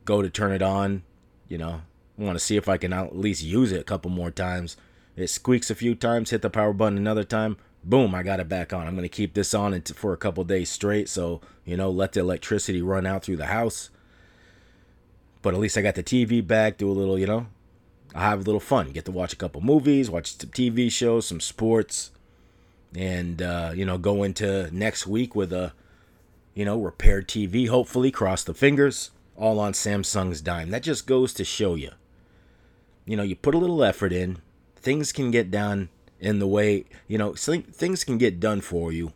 Go 0.04 0.22
to 0.22 0.30
turn 0.30 0.52
it 0.52 0.62
on, 0.62 1.02
you 1.48 1.58
know, 1.58 1.82
want 2.16 2.38
to 2.38 2.44
see 2.44 2.56
if 2.56 2.68
I 2.68 2.76
can 2.76 2.92
at 2.92 3.16
least 3.16 3.42
use 3.42 3.72
it 3.72 3.80
a 3.80 3.84
couple 3.84 4.10
more 4.10 4.30
times. 4.30 4.76
It 5.16 5.28
squeaks 5.28 5.70
a 5.70 5.74
few 5.74 5.94
times, 5.94 6.30
hit 6.30 6.42
the 6.42 6.50
power 6.50 6.72
button 6.72 6.96
another 6.96 7.24
time, 7.24 7.56
boom, 7.88 8.14
I 8.14 8.22
got 8.22 8.40
it 8.40 8.48
back 8.48 8.72
on. 8.72 8.86
I'm 8.86 8.94
going 8.94 9.02
to 9.02 9.08
keep 9.08 9.34
this 9.34 9.54
on 9.54 9.80
for 9.82 10.12
a 10.12 10.16
couple 10.16 10.44
days 10.44 10.68
straight. 10.70 11.08
So, 11.08 11.40
you 11.64 11.76
know, 11.76 11.90
let 11.90 12.12
the 12.12 12.20
electricity 12.20 12.82
run 12.82 13.06
out 13.06 13.24
through 13.24 13.38
the 13.38 13.46
house. 13.46 13.90
But 15.40 15.54
at 15.54 15.60
least 15.60 15.78
I 15.78 15.82
got 15.82 15.94
the 15.94 16.02
TV 16.02 16.46
back, 16.46 16.76
do 16.76 16.90
a 16.90 16.92
little, 16.92 17.18
you 17.18 17.26
know, 17.26 17.46
I 18.14 18.22
have 18.22 18.40
a 18.40 18.44
little 18.44 18.60
fun. 18.60 18.90
Get 18.90 19.04
to 19.06 19.12
watch 19.12 19.32
a 19.32 19.36
couple 19.36 19.60
movies, 19.60 20.10
watch 20.10 20.36
some 20.36 20.50
TV 20.50 20.90
shows, 20.90 21.26
some 21.26 21.40
sports, 21.40 22.10
and, 22.94 23.40
uh, 23.40 23.72
you 23.74 23.84
know, 23.84 23.98
go 23.98 24.22
into 24.22 24.68
next 24.74 25.06
week 25.06 25.34
with 25.34 25.52
a, 25.52 25.72
you 26.54 26.64
know, 26.64 26.78
repaired 26.78 27.28
TV, 27.28 27.68
hopefully, 27.68 28.10
cross 28.10 28.42
the 28.42 28.54
fingers, 28.54 29.12
all 29.36 29.60
on 29.60 29.72
Samsung's 29.72 30.40
dime. 30.40 30.70
That 30.70 30.82
just 30.82 31.06
goes 31.06 31.32
to 31.34 31.44
show 31.44 31.76
you. 31.76 31.92
You 33.06 33.16
know, 33.16 33.22
you 33.22 33.36
put 33.36 33.54
a 33.54 33.58
little 33.58 33.84
effort 33.84 34.12
in, 34.12 34.38
things 34.76 35.12
can 35.12 35.30
get 35.30 35.50
done 35.50 35.88
in 36.20 36.38
the 36.38 36.46
way 36.46 36.84
you 37.06 37.18
know 37.18 37.34
things 37.34 38.04
can 38.04 38.18
get 38.18 38.40
done 38.40 38.60
for 38.60 38.92
you 38.92 39.12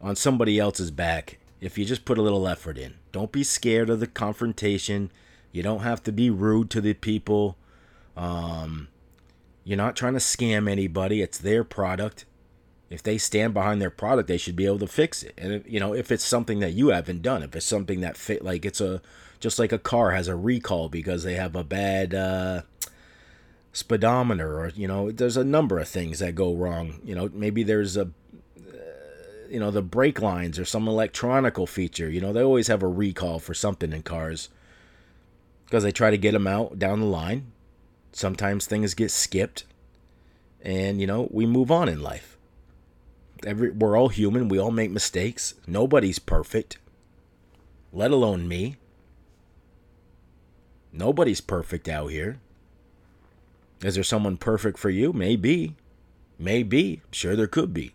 on 0.00 0.16
somebody 0.16 0.58
else's 0.58 0.90
back 0.90 1.38
if 1.60 1.78
you 1.78 1.84
just 1.84 2.04
put 2.04 2.18
a 2.18 2.22
little 2.22 2.48
effort 2.48 2.76
in. 2.76 2.94
Don't 3.12 3.30
be 3.30 3.44
scared 3.44 3.88
of 3.88 4.00
the 4.00 4.08
confrontation. 4.08 5.12
You 5.52 5.62
don't 5.62 5.82
have 5.82 6.02
to 6.02 6.12
be 6.12 6.28
rude 6.28 6.70
to 6.70 6.80
the 6.80 6.94
people. 6.94 7.56
Um, 8.16 8.88
you're 9.62 9.76
not 9.76 9.94
trying 9.94 10.14
to 10.14 10.18
scam 10.18 10.68
anybody. 10.68 11.22
It's 11.22 11.38
their 11.38 11.62
product. 11.62 12.24
If 12.90 13.02
they 13.02 13.16
stand 13.16 13.54
behind 13.54 13.80
their 13.80 13.90
product 13.90 14.28
they 14.28 14.36
should 14.36 14.56
be 14.56 14.66
able 14.66 14.80
to 14.80 14.86
fix 14.86 15.22
it. 15.22 15.34
And 15.38 15.64
you 15.66 15.80
know 15.80 15.94
if 15.94 16.10
it's 16.10 16.24
something 16.24 16.58
that 16.58 16.74
you 16.74 16.88
haven't 16.88 17.22
done 17.22 17.42
if 17.42 17.56
it's 17.56 17.64
something 17.64 18.00
that 18.00 18.16
fit 18.16 18.44
like 18.44 18.66
it's 18.66 18.80
a 18.82 19.00
just 19.40 19.58
like 19.58 19.72
a 19.72 19.78
car 19.78 20.10
has 20.10 20.28
a 20.28 20.36
recall 20.36 20.88
because 20.90 21.22
they 21.22 21.34
have 21.34 21.56
a 21.56 21.64
bad 21.64 22.14
uh, 22.14 22.62
speedometer 23.72 24.60
or 24.60 24.68
you 24.70 24.86
know 24.86 25.10
there's 25.10 25.36
a 25.36 25.44
number 25.44 25.78
of 25.78 25.88
things 25.88 26.18
that 26.18 26.34
go 26.34 26.54
wrong. 26.54 27.00
You 27.04 27.14
know 27.14 27.30
maybe 27.32 27.62
there's 27.62 27.96
a 27.96 28.10
you 29.48 29.60
know 29.60 29.70
the 29.70 29.82
brake 29.82 30.20
lines 30.20 30.58
or 30.58 30.64
some 30.64 30.88
electronical 30.88 31.66
feature. 31.66 32.08
You 32.08 32.20
know 32.20 32.32
they 32.32 32.42
always 32.42 32.68
have 32.68 32.82
a 32.82 32.88
recall 32.88 33.38
for 33.38 33.54
something 33.54 33.92
in 33.92 34.02
cars 34.02 34.48
because 35.64 35.82
they 35.82 35.92
try 35.92 36.10
to 36.10 36.18
get 36.18 36.32
them 36.32 36.46
out 36.46 36.78
down 36.78 37.00
the 37.00 37.06
line. 37.06 37.52
Sometimes 38.12 38.66
things 38.66 38.94
get 38.94 39.10
skipped 39.10 39.64
and 40.62 41.00
you 41.00 41.06
know 41.06 41.28
we 41.30 41.46
move 41.46 41.70
on 41.70 41.88
in 41.88 42.02
life. 42.02 42.36
Every, 43.44 43.70
we're 43.70 43.96
all 43.96 44.08
human. 44.08 44.48
We 44.48 44.58
all 44.58 44.70
make 44.70 44.92
mistakes. 44.92 45.54
Nobody's 45.66 46.20
perfect 46.20 46.78
let 47.92 48.10
alone 48.10 48.48
me. 48.48 48.76
Nobody's 50.92 51.40
perfect 51.40 51.88
out 51.88 52.08
here 52.08 52.38
is 53.82 53.94
there 53.94 54.04
someone 54.04 54.36
perfect 54.36 54.78
for 54.78 54.90
you? 54.90 55.12
Maybe. 55.12 55.76
Maybe. 56.38 57.02
Sure, 57.10 57.36
there 57.36 57.46
could 57.46 57.74
be. 57.74 57.94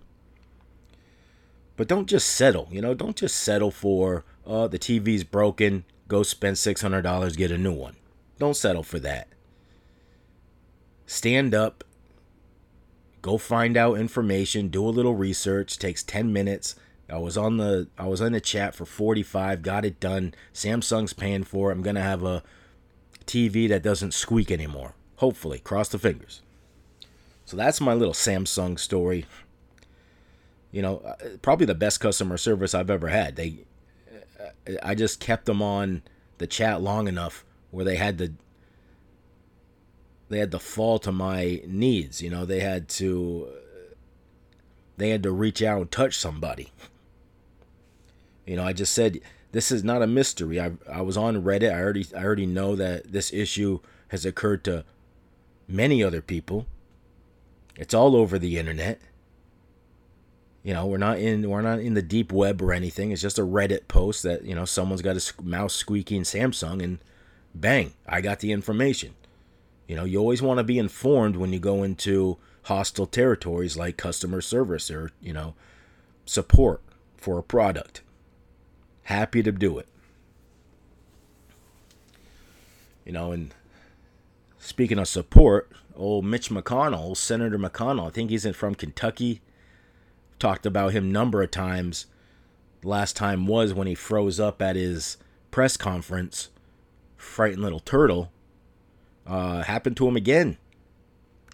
But 1.76 1.88
don't 1.88 2.08
just 2.08 2.28
settle. 2.30 2.68
You 2.72 2.82
know, 2.82 2.94
don't 2.94 3.16
just 3.16 3.38
settle 3.38 3.72
for, 3.72 4.26
uh, 4.46 4.68
the 4.68 4.80
TV's 4.80 5.24
broken. 5.24 5.86
Go 6.08 6.24
spend 6.24 6.56
$600, 6.56 7.38
get 7.38 7.52
a 7.52 7.58
new 7.58 7.74
one. 7.74 7.96
Don't 8.40 8.56
settle 8.56 8.84
for 8.84 9.00
that. 9.00 9.28
Stand 11.06 11.54
up. 11.54 11.84
Go 13.22 13.38
find 13.38 13.78
out 13.78 13.98
information. 13.98 14.68
Do 14.70 14.88
a 14.88 14.90
little 14.90 15.16
research. 15.16 15.78
Takes 15.78 16.04
10 16.04 16.32
minutes. 16.32 16.76
I 17.10 17.18
was 17.18 17.38
on 17.38 17.58
the 17.58 17.88
I 17.98 18.08
was 18.08 18.20
in 18.20 18.34
the 18.34 18.42
chat 18.42 18.76
for 18.76 18.86
45, 18.86 19.62
got 19.62 19.86
it 19.86 20.00
done. 20.00 20.34
Samsung's 20.54 21.14
paying 21.14 21.44
for 21.44 21.70
it. 21.70 21.74
I'm 21.74 21.84
to 21.84 22.02
have 22.02 22.24
a 22.24 22.44
TV 23.26 23.70
that 23.70 23.84
doesn't 23.84 24.14
squeak 24.14 24.52
anymore. 24.52 24.94
Hopefully, 25.18 25.60
cross 25.60 25.90
the 25.90 26.00
fingers. 26.00 26.42
So 27.46 27.56
that's 27.58 27.82
my 27.82 27.94
little 27.94 28.14
Samsung 28.14 28.80
story. 28.80 29.26
You 30.72 30.82
know, 30.82 30.98
uh, 30.98 31.16
probably 31.42 31.66
the 31.66 31.76
best 31.76 32.00
customer 32.00 32.38
service 32.38 32.76
I've 32.76 32.90
ever 32.90 33.08
had. 33.08 33.36
They, 33.36 33.66
I 34.84 34.96
just 34.96 35.20
kept 35.20 35.46
them 35.46 35.62
on 35.62 36.04
the 36.38 36.48
chat 36.48 36.82
long 36.82 37.08
enough 37.08 37.46
where 37.72 37.86
they 37.86 37.96
had 37.96 38.18
to, 38.20 38.34
they 40.30 40.40
had 40.40 40.52
to 40.52 40.60
fall 40.60 41.00
to 41.00 41.12
my 41.12 41.62
needs. 41.66 42.22
You 42.22 42.30
know, 42.30 42.46
they 42.46 42.60
had 42.60 42.90
to, 42.90 43.48
they 44.98 45.10
had 45.10 45.24
to 45.24 45.32
reach 45.32 45.62
out 45.64 45.82
and 45.82 45.92
touch 45.92 46.16
somebody. 46.16 46.72
You 48.46 48.56
know, 48.56 48.64
I 48.64 48.74
just 48.74 48.94
said 48.94 49.20
this 49.52 49.72
is 49.72 49.84
not 49.84 50.02
a 50.02 50.08
mystery. 50.08 50.60
I 50.60 50.72
I 50.92 51.02
was 51.02 51.18
on 51.18 51.44
Reddit. 51.44 51.74
I 51.74 51.82
already 51.82 52.06
I 52.16 52.24
already 52.24 52.46
know 52.46 52.76
that 52.76 53.12
this 53.12 53.34
issue 53.34 53.80
has 54.10 54.26
occurred 54.26 54.64
to 54.66 54.86
many 55.68 56.04
other 56.04 56.22
people. 56.22 56.66
It's 57.76 57.94
all 57.94 58.16
over 58.16 58.40
the 58.40 58.58
internet. 58.58 59.00
You 60.64 60.74
know, 60.74 60.86
we're 60.86 60.98
not 60.98 61.20
in 61.20 61.50
we're 61.50 61.62
not 61.62 61.80
in 61.80 61.94
the 61.94 62.02
deep 62.02 62.32
web 62.32 62.62
or 62.62 62.74
anything. 62.74 63.12
It's 63.12 63.22
just 63.22 63.40
a 63.40 63.44
Reddit 63.44 63.88
post 63.88 64.24
that 64.24 64.44
you 64.44 64.56
know 64.56 64.66
someone's 64.66 65.02
got 65.02 65.16
a 65.16 65.42
mouse 65.42 65.74
squeaking 65.74 66.24
Samsung, 66.24 66.84
and 66.84 67.00
bang, 67.56 67.94
I 68.08 68.22
got 68.22 68.40
the 68.40 68.52
information. 68.52 69.14
You 69.88 69.96
know, 69.96 70.04
you 70.04 70.20
always 70.20 70.42
want 70.42 70.58
to 70.58 70.66
be 70.66 70.78
informed 70.78 71.38
when 71.38 71.54
you 71.54 71.60
go 71.60 71.84
into 71.84 72.38
hostile 72.64 73.06
territories 73.06 73.78
like 73.78 73.96
customer 73.96 74.42
service 74.42 74.92
or 74.92 75.12
you 75.22 75.32
know 75.32 75.54
support 76.26 76.82
for 77.16 77.38
a 77.38 77.44
product. 77.44 78.02
Happy 79.04 79.42
to 79.42 79.54
do 79.54 79.78
it. 79.78 79.88
You 83.06 83.14
know, 83.14 83.32
and 83.32 83.54
Speaking 84.68 85.00
of 85.00 85.08
support, 85.08 85.72
old 85.96 86.26
Mitch 86.26 86.50
McConnell, 86.50 87.16
Senator 87.16 87.58
McConnell, 87.58 88.08
I 88.08 88.10
think 88.10 88.30
he's 88.30 88.44
in 88.44 88.52
from 88.52 88.76
Kentucky. 88.76 89.40
Talked 90.40 90.66
about 90.66 90.92
him 90.92 91.10
number 91.10 91.42
of 91.42 91.52
times. 91.52 92.08
Last 92.84 93.16
time 93.16 93.48
was 93.48 93.74
when 93.74 93.88
he 93.88 93.96
froze 93.96 94.42
up 94.42 94.62
at 94.62 94.76
his 94.76 95.16
press 95.52 95.78
conference. 95.78 96.50
Frightened 97.16 97.62
little 97.62 97.80
turtle. 97.80 98.30
Uh, 99.26 99.64
happened 99.64 99.96
to 99.96 100.08
him 100.10 100.18
again. 100.18 100.58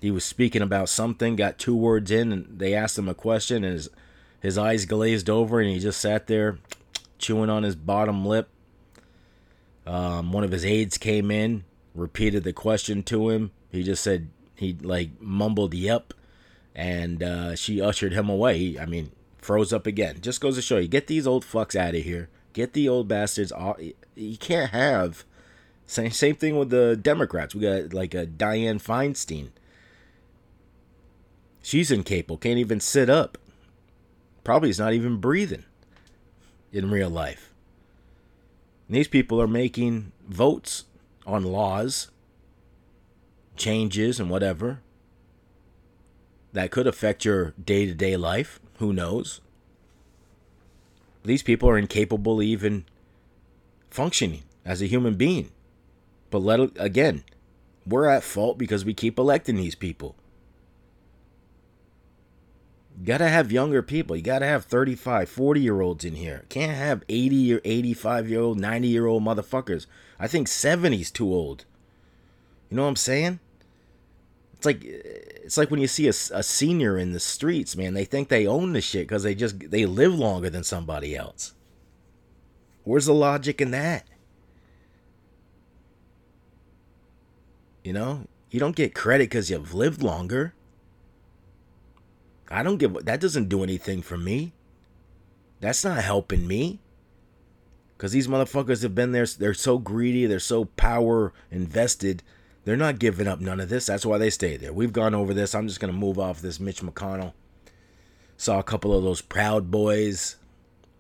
He 0.02 0.10
was 0.10 0.26
speaking 0.26 0.64
about 0.64 0.90
something, 0.90 1.36
got 1.36 1.60
two 1.60 1.76
words 1.76 2.10
in, 2.10 2.32
and 2.32 2.58
they 2.58 2.74
asked 2.74 2.98
him 2.98 3.08
a 3.08 3.14
question, 3.14 3.64
and 3.64 3.74
his 3.74 3.90
his 4.40 4.58
eyes 4.58 4.86
glazed 4.86 5.30
over, 5.30 5.60
and 5.60 5.70
he 5.70 5.78
just 5.78 6.02
sat 6.02 6.26
there 6.26 6.58
chewing 7.20 7.52
on 7.52 7.62
his 7.62 7.76
bottom 7.76 8.26
lip. 8.26 8.50
Um, 9.86 10.32
one 10.32 10.44
of 10.44 10.50
his 10.50 10.66
aides 10.66 10.98
came 10.98 11.30
in, 11.30 11.64
repeated 11.96 12.44
the 12.44 12.54
question 12.54 13.04
to 13.04 13.30
him. 13.30 13.52
He 13.70 13.84
just 13.84 14.04
said 14.04 14.30
he 14.56 14.74
like 14.82 15.22
mumbled 15.22 15.74
"yep," 15.74 16.14
and 16.76 17.22
uh, 17.22 17.56
she 17.56 17.82
ushered 17.82 18.14
him 18.14 18.30
away. 18.30 18.58
He, 18.58 18.80
I 18.80 18.86
mean, 18.86 19.12
froze 19.38 19.74
up 19.74 19.88
again. 19.88 20.22
Just 20.22 20.42
goes 20.42 20.56
to 20.56 20.62
show 20.62 20.78
you, 20.78 20.88
get 20.88 21.08
these 21.08 21.28
old 21.28 21.46
fucks 21.46 21.76
out 21.76 21.96
of 21.96 22.04
here. 22.04 22.30
Get 22.54 22.74
the 22.74 22.88
old 22.88 23.08
bastards. 23.08 23.52
Off. 23.52 23.78
You 24.16 24.38
can't 24.38 24.72
have 24.72 25.26
same 25.86 26.12
same 26.12 26.36
thing 26.36 26.58
with 26.58 26.70
the 26.70 26.96
Democrats. 26.96 27.56
We 27.56 27.62
got 27.62 27.94
like 27.94 28.14
a 28.14 28.26
Diane 28.26 28.80
Feinstein. 28.80 29.50
She's 31.62 31.92
incapable. 31.92 32.38
Can't 32.38 32.60
even 32.60 32.80
sit 32.80 33.10
up. 33.10 33.38
Probably 34.44 34.70
is 34.70 34.80
not 34.80 34.94
even 34.94 35.18
breathing 35.18 35.64
in 36.72 36.92
real 36.92 37.10
life. 37.10 37.54
And 38.88 38.98
these 38.98 39.08
people 39.08 39.42
are 39.42 39.48
making 39.48 40.12
votes 40.28 40.84
on 41.26 41.44
laws, 41.44 42.10
changes, 43.56 44.20
and 44.20 44.30
whatever 44.30 44.82
that 46.54 46.72
could 46.72 46.88
affect 46.88 47.26
your 47.26 47.54
day 47.64 47.86
to 47.86 47.94
day 47.94 48.16
life. 48.16 48.60
Who 48.78 48.94
knows? 48.94 49.42
These 51.24 51.44
people 51.44 51.70
are 51.70 51.78
incapable 51.78 52.42
even 52.42 52.86
functioning 53.90 54.44
as 54.66 54.82
a 54.82 54.88
human 54.88 55.16
being. 55.16 55.52
But 56.30 56.40
let 56.40 56.72
again, 56.78 57.24
we're 57.86 58.08
at 58.08 58.24
fault 58.24 58.58
because 58.58 58.86
we 58.86 58.94
keep 58.94 59.18
electing 59.18 59.56
these 59.56 59.76
people. 59.76 60.16
Gotta 63.02 63.28
have 63.28 63.52
younger 63.52 63.82
people. 63.82 64.16
You 64.16 64.22
gotta 64.22 64.46
have 64.46 64.66
35, 64.66 65.28
40 65.30 65.62
year 65.62 65.82
olds 65.82 66.06
in 66.06 66.16
here. 66.16 66.46
Can't 66.50 66.76
have 66.76 67.04
80 67.10 67.56
or 67.56 67.62
85 67.66 68.30
year 68.30 68.42
old, 68.42 68.60
90 68.60 68.88
year 68.88 69.08
old 69.08 69.24
motherfuckers. 69.24 69.88
I 70.20 70.28
think 70.28 70.48
70's 70.48 71.12
too 71.12 71.34
old. 71.34 71.66
You 72.70 72.78
know 72.78 72.84
what 72.84 72.90
I'm 72.90 72.96
saying? 72.96 73.40
It's 74.56 74.66
like 74.66 74.84
it's 74.84 75.58
like 75.58 75.72
when 75.72 75.82
you 75.82 75.88
see 75.88 76.08
a, 76.08 76.12
a 76.34 76.44
senior 76.44 76.98
in 76.98 77.12
the 77.12 77.20
streets, 77.20 77.76
man. 77.76 77.94
They 77.94 78.06
think 78.06 78.30
they 78.30 78.48
own 78.48 78.74
the 78.74 78.82
shit 78.82 79.08
because 79.08 79.24
they 79.24 79.36
just 79.36 79.72
they 79.72 79.86
live 79.86 80.14
longer 80.14 80.50
than 80.50 80.64
somebody 80.64 81.16
else. 81.16 81.54
Where's 82.84 83.06
the 83.06 83.14
logic 83.14 83.60
in 83.60 83.72
that? 83.72 84.08
You 87.84 87.92
know, 87.92 88.28
you 88.50 88.60
don't 88.60 88.76
get 88.76 88.96
credit 88.96 89.26
because 89.26 89.50
you've 89.50 89.74
lived 89.74 90.02
longer. 90.02 90.54
I 92.54 92.63
don't 92.63 92.78
give 92.78 92.94
that 93.06 93.20
doesn't 93.20 93.50
do 93.50 93.63
anything 93.63 94.02
for 94.02 94.18
me. 94.18 94.54
That's 95.60 95.84
not 95.84 96.04
helping 96.04 96.48
me. 96.48 96.80
Cause 97.98 98.12
these 98.12 98.28
motherfuckers 98.28 98.84
have 98.84 98.94
been 98.94 99.12
there. 99.12 99.26
They're 99.26 99.54
so 99.54 99.78
greedy. 99.78 100.26
They're 100.26 100.39
so 100.39 100.66
power 100.66 101.34
invested. 101.50 102.22
They're 102.66 102.76
not 102.76 103.00
giving 103.00 103.28
up 103.28 103.39
none 103.39 103.60
of 103.60 103.70
this. 103.70 103.86
That's 103.86 104.06
why 104.06 104.18
they 104.18 104.30
stay 104.30 104.58
there. 104.58 104.74
We've 104.74 104.94
gone 104.94 105.16
over 105.16 105.34
this. 105.34 105.56
I'm 105.56 105.68
just 105.68 105.80
gonna 105.80 105.94
move 105.94 106.20
off 106.20 106.42
this 106.42 106.60
Mitch 106.60 106.82
McConnell. 106.82 107.34
Saw 108.38 108.60
a 108.60 108.63
couple 108.63 108.96
of 108.96 109.04
those 109.04 109.22
Proud 109.22 109.72
Boys 109.72 110.36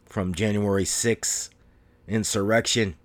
from 0.05 0.33
January 0.33 0.85
6th 0.85 1.49
insurrection. 2.07 2.95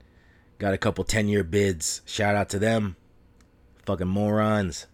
Got 0.58 0.74
a 0.74 0.78
couple 0.78 1.04
10 1.04 1.28
year 1.28 1.44
bids. 1.44 2.02
Shout 2.04 2.34
out 2.34 2.48
to 2.50 2.58
them. 2.58 2.96
Fucking 3.84 4.08
morons. 4.08 4.86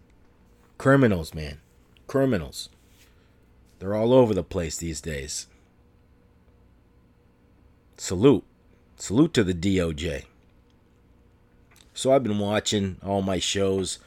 Criminals, 0.77 1.33
man. 1.33 1.59
Criminals. 2.07 2.69
They're 3.79 3.95
all 3.95 4.13
over 4.13 4.33
the 4.33 4.43
place 4.43 4.77
these 4.77 5.01
days. 5.01 5.47
Salute. 7.97 8.43
Salute 8.97 9.33
to 9.33 9.43
the 9.43 9.53
DOJ. 9.53 10.25
So 11.93 12.11
I've 12.11 12.23
been 12.23 12.39
watching 12.39 12.97
all 13.03 13.21
my 13.21 13.39
shows. 13.39 13.99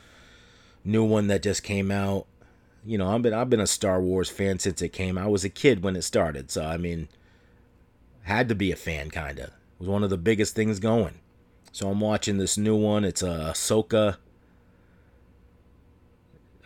New 0.85 1.05
one 1.05 1.27
that 1.29 1.43
just 1.43 1.63
came 1.63 1.91
out. 1.91 2.27
You 2.85 2.99
know, 2.99 3.09
I've 3.09 3.23
been 3.23 3.35
I've 3.35 3.51
been 3.51 3.61
a 3.61 3.67
Star 3.67 4.01
Wars 4.01 4.31
fan 4.31 4.59
since 4.59 4.81
it 4.81 4.91
came. 4.91 5.19
I 5.19 5.27
was 5.27 5.45
a 5.45 5.51
kid 5.51 5.83
when 5.83 5.97
it 5.97 6.03
started, 6.03 6.51
so 6.51 6.65
I 6.65 6.77
mean, 6.77 7.09
had 8.23 8.49
to 8.49 8.55
be 8.55 8.71
a 8.71 8.77
fan 8.77 9.11
kinda. 9.11 9.45
It 9.45 9.53
was 9.79 9.89
one 9.89 10.05
of 10.05 10.11
the 10.11 10.17
biggest 10.17 10.55
things 10.55 10.79
going. 10.79 11.15
So 11.73 11.91
I'm 11.91 12.01
watching 12.01 12.39
this 12.39 12.57
new 12.57 12.77
one. 12.77 13.05
It's 13.05 13.23
a 13.23 13.31
uh, 13.31 13.53
Ahsoka. 13.53 14.17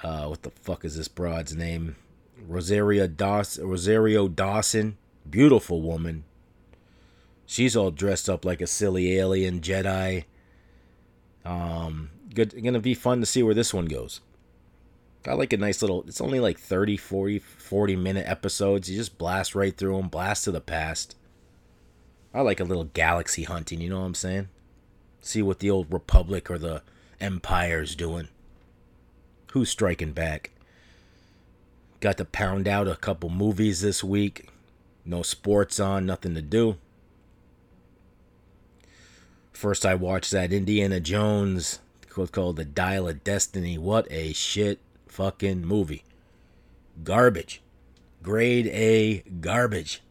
Uh, 0.03 0.27
what 0.27 0.43
the 0.43 0.51
fuck 0.51 0.85
is 0.85 0.97
this 0.97 1.09
broad's 1.09 1.55
name? 1.55 1.97
Rosario 2.47 3.07
Dawson, 3.07 3.69
Rosario 3.69 4.29
Dawson, 4.29 4.97
beautiful 5.29 5.81
woman. 5.83 6.25
She's 7.47 7.77
all 7.77 7.91
dressed 7.91 8.29
up 8.29 8.45
like 8.45 8.61
a 8.61 8.67
silly 8.67 9.17
alien 9.19 9.61
Jedi. 9.61 10.25
Um, 11.45 12.11
good, 12.35 12.63
gonna 12.63 12.81
be 12.81 12.95
fun 12.95 13.21
to 13.21 13.27
see 13.27 13.43
where 13.43 13.55
this 13.55 13.75
one 13.75 13.87
goes. 13.87 14.21
I 15.27 15.35
like 15.35 15.53
a 15.53 15.57
nice 15.57 15.83
little, 15.83 16.05
it's 16.09 16.21
only 16.21 16.41
like 16.41 16.59
30, 16.59 16.97
40, 16.97 17.39
40 17.39 17.97
minute 17.97 18.27
episodes. 18.27 18.91
You 18.91 18.97
just 18.97 19.19
blast 19.19 19.55
right 19.55 19.77
through 19.77 19.97
them, 19.97 20.09
blast 20.09 20.45
to 20.45 20.51
the 20.51 20.61
past. 20.61 21.17
I 22.35 22.41
like 22.41 22.61
a 22.61 22.65
little 22.65 22.85
galaxy 22.85 23.45
hunting, 23.45 23.81
you 23.81 23.91
know 23.91 24.01
what 24.01 24.07
I'm 24.07 24.15
saying? 24.15 24.49
See 25.21 25.43
what 25.43 25.61
the 25.61 25.71
old 25.71 25.93
Republic 25.93 26.51
or 26.51 26.59
the 26.59 26.83
Empire's 27.21 27.95
doing. 27.95 28.29
Who's 29.53 29.71
striking 29.71 30.13
back? 30.13 30.52
Got 32.03 32.17
to 32.17 32.25
pound 32.25 32.67
out 32.67 32.89
a 32.89 32.97
couple 32.97 33.31
movies 33.31 33.81
this 33.81 34.03
week. 34.03 34.49
No 35.05 35.23
sports 35.23 35.79
on, 35.79 36.05
nothing 36.05 36.35
to 36.35 36.43
do. 36.43 36.77
First, 39.53 39.87
I 39.87 39.95
watched 39.95 40.33
that 40.33 40.53
Indiana 40.53 40.99
Jones 40.99 41.79
called 42.33 42.57
The 42.57 42.65
Dial 42.65 43.09
of 43.09 43.23
Destiny. 43.23 43.79
What 43.79 44.11
a 44.11 44.33
shit 44.33 44.81
fucking 45.07 45.65
movie. 45.65 46.03
Garbage. 47.05 47.63
Grade 48.21 48.67
A 48.67 49.21
garbage. 49.41 50.03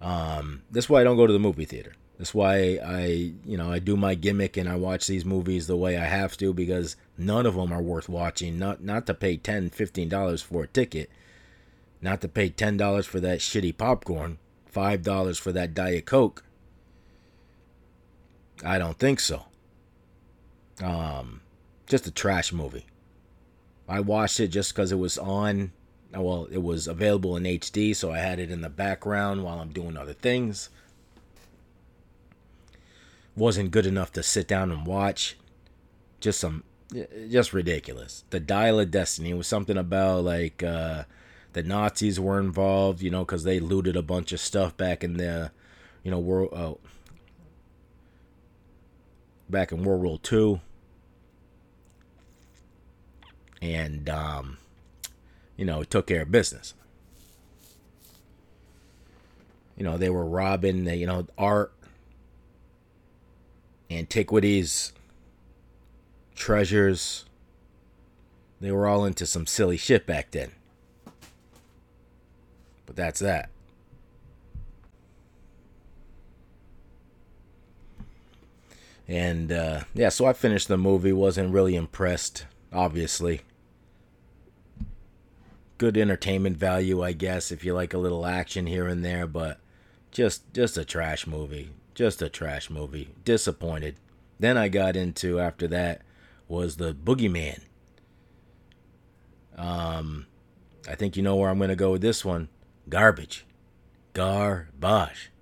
Um, 0.00 0.62
that's 0.72 0.88
why 0.88 1.02
I 1.02 1.04
don't 1.04 1.16
go 1.16 1.28
to 1.28 1.32
the 1.32 1.38
movie 1.38 1.66
theater. 1.66 1.92
That's 2.18 2.34
why 2.34 2.80
I, 2.84 3.32
you 3.44 3.56
know, 3.56 3.70
I 3.70 3.78
do 3.78 3.96
my 3.96 4.16
gimmick 4.16 4.56
and 4.56 4.68
I 4.68 4.74
watch 4.74 5.06
these 5.06 5.24
movies 5.24 5.68
the 5.68 5.76
way 5.76 5.96
I 5.96 6.04
have 6.04 6.36
to 6.38 6.52
because 6.52 6.96
none 7.16 7.46
of 7.46 7.54
them 7.54 7.72
are 7.72 7.80
worth 7.80 8.08
watching. 8.08 8.58
Not 8.58 8.82
not 8.82 9.06
to 9.06 9.14
pay 9.14 9.36
10 9.36 9.70
$15 9.70 10.42
for 10.42 10.64
a 10.64 10.66
ticket. 10.66 11.10
Not 12.02 12.20
to 12.22 12.28
pay 12.28 12.50
$10 12.50 13.06
for 13.06 13.20
that 13.20 13.38
shitty 13.38 13.76
popcorn, 13.76 14.38
$5 14.72 15.40
for 15.40 15.52
that 15.52 15.74
Diet 15.74 16.06
Coke. 16.06 16.44
I 18.64 18.78
don't 18.78 18.98
think 18.98 19.20
so. 19.20 19.44
Um, 20.82 21.40
just 21.86 22.06
a 22.06 22.10
trash 22.10 22.52
movie. 22.52 22.86
I 23.88 24.00
watched 24.00 24.40
it 24.40 24.48
just 24.48 24.74
because 24.74 24.92
it 24.92 24.98
was 24.98 25.18
on. 25.18 25.72
Well, 26.14 26.48
it 26.50 26.62
was 26.62 26.86
available 26.86 27.36
in 27.36 27.44
HD, 27.44 27.94
so 27.94 28.10
I 28.10 28.18
had 28.18 28.38
it 28.38 28.50
in 28.50 28.60
the 28.60 28.70
background 28.70 29.44
while 29.44 29.60
I'm 29.60 29.72
doing 29.72 29.96
other 29.96 30.14
things. 30.14 30.70
Wasn't 33.38 33.70
good 33.70 33.86
enough 33.86 34.12
to 34.12 34.22
sit 34.22 34.48
down 34.48 34.70
and 34.70 34.86
watch. 34.86 35.36
Just 36.20 36.40
some, 36.40 36.64
just 37.30 37.52
ridiculous. 37.52 38.24
The 38.30 38.40
Dial 38.40 38.80
of 38.80 38.90
Destiny 38.90 39.32
was 39.32 39.46
something 39.46 39.76
about 39.76 40.24
like 40.24 40.62
uh, 40.62 41.04
the 41.52 41.62
Nazis 41.62 42.18
were 42.18 42.40
involved, 42.40 43.00
you 43.00 43.10
know, 43.10 43.24
because 43.24 43.44
they 43.44 43.60
looted 43.60 43.96
a 43.96 44.02
bunch 44.02 44.32
of 44.32 44.40
stuff 44.40 44.76
back 44.76 45.04
in 45.04 45.16
the, 45.16 45.52
you 46.02 46.10
know, 46.10 46.18
world. 46.18 46.50
Uh, 46.52 46.74
back 49.48 49.72
in 49.72 49.82
World 49.82 50.02
War 50.02 50.18
II 50.30 50.60
and 53.60 54.08
um, 54.08 54.58
you 55.56 55.64
know 55.64 55.82
took 55.82 56.06
care 56.06 56.22
of 56.22 56.30
business. 56.30 56.74
You 59.76 59.84
know 59.84 59.96
they 59.96 60.10
were 60.10 60.24
robbing 60.24 60.86
you 60.86 61.06
know 61.06 61.26
art, 61.36 61.72
antiquities, 63.90 64.92
treasures. 66.34 67.24
They 68.60 68.72
were 68.72 68.86
all 68.86 69.04
into 69.04 69.26
some 69.26 69.46
silly 69.46 69.76
shit 69.76 70.06
back 70.06 70.30
then. 70.32 70.52
But 72.86 72.96
that's 72.96 73.20
that. 73.20 73.50
And 79.06 79.50
uh, 79.52 79.80
yeah, 79.94 80.10
so 80.10 80.26
I 80.26 80.32
finished 80.32 80.68
the 80.68 80.76
movie. 80.76 81.12
wasn't 81.12 81.52
really 81.52 81.76
impressed, 81.76 82.46
obviously 82.72 83.42
good 85.78 85.96
entertainment 85.96 86.56
value, 86.56 87.02
I 87.02 87.12
guess, 87.12 87.50
if 87.50 87.64
you 87.64 87.72
like 87.72 87.94
a 87.94 87.98
little 87.98 88.26
action 88.26 88.66
here 88.66 88.86
and 88.86 89.04
there, 89.04 89.26
but 89.26 89.60
just 90.10 90.52
just 90.52 90.76
a 90.76 90.84
trash 90.84 91.26
movie. 91.26 91.70
Just 91.98 92.22
a 92.22 92.28
trash 92.28 92.70
movie. 92.70 93.08
Disappointed. 93.24 93.96
Then 94.38 94.56
I 94.56 94.68
got 94.68 94.94
into 94.94 95.40
after 95.40 95.66
that 95.66 96.02
was 96.46 96.76
the 96.76 96.94
Boogeyman. 96.94 97.62
Um 99.56 100.26
I 100.88 100.94
think 100.94 101.16
you 101.16 101.24
know 101.24 101.34
where 101.34 101.50
I'm 101.50 101.58
gonna 101.58 101.74
go 101.74 101.90
with 101.90 102.00
this 102.00 102.24
one. 102.24 102.50
Garbage. 102.88 103.46
Garbage. 104.12 105.32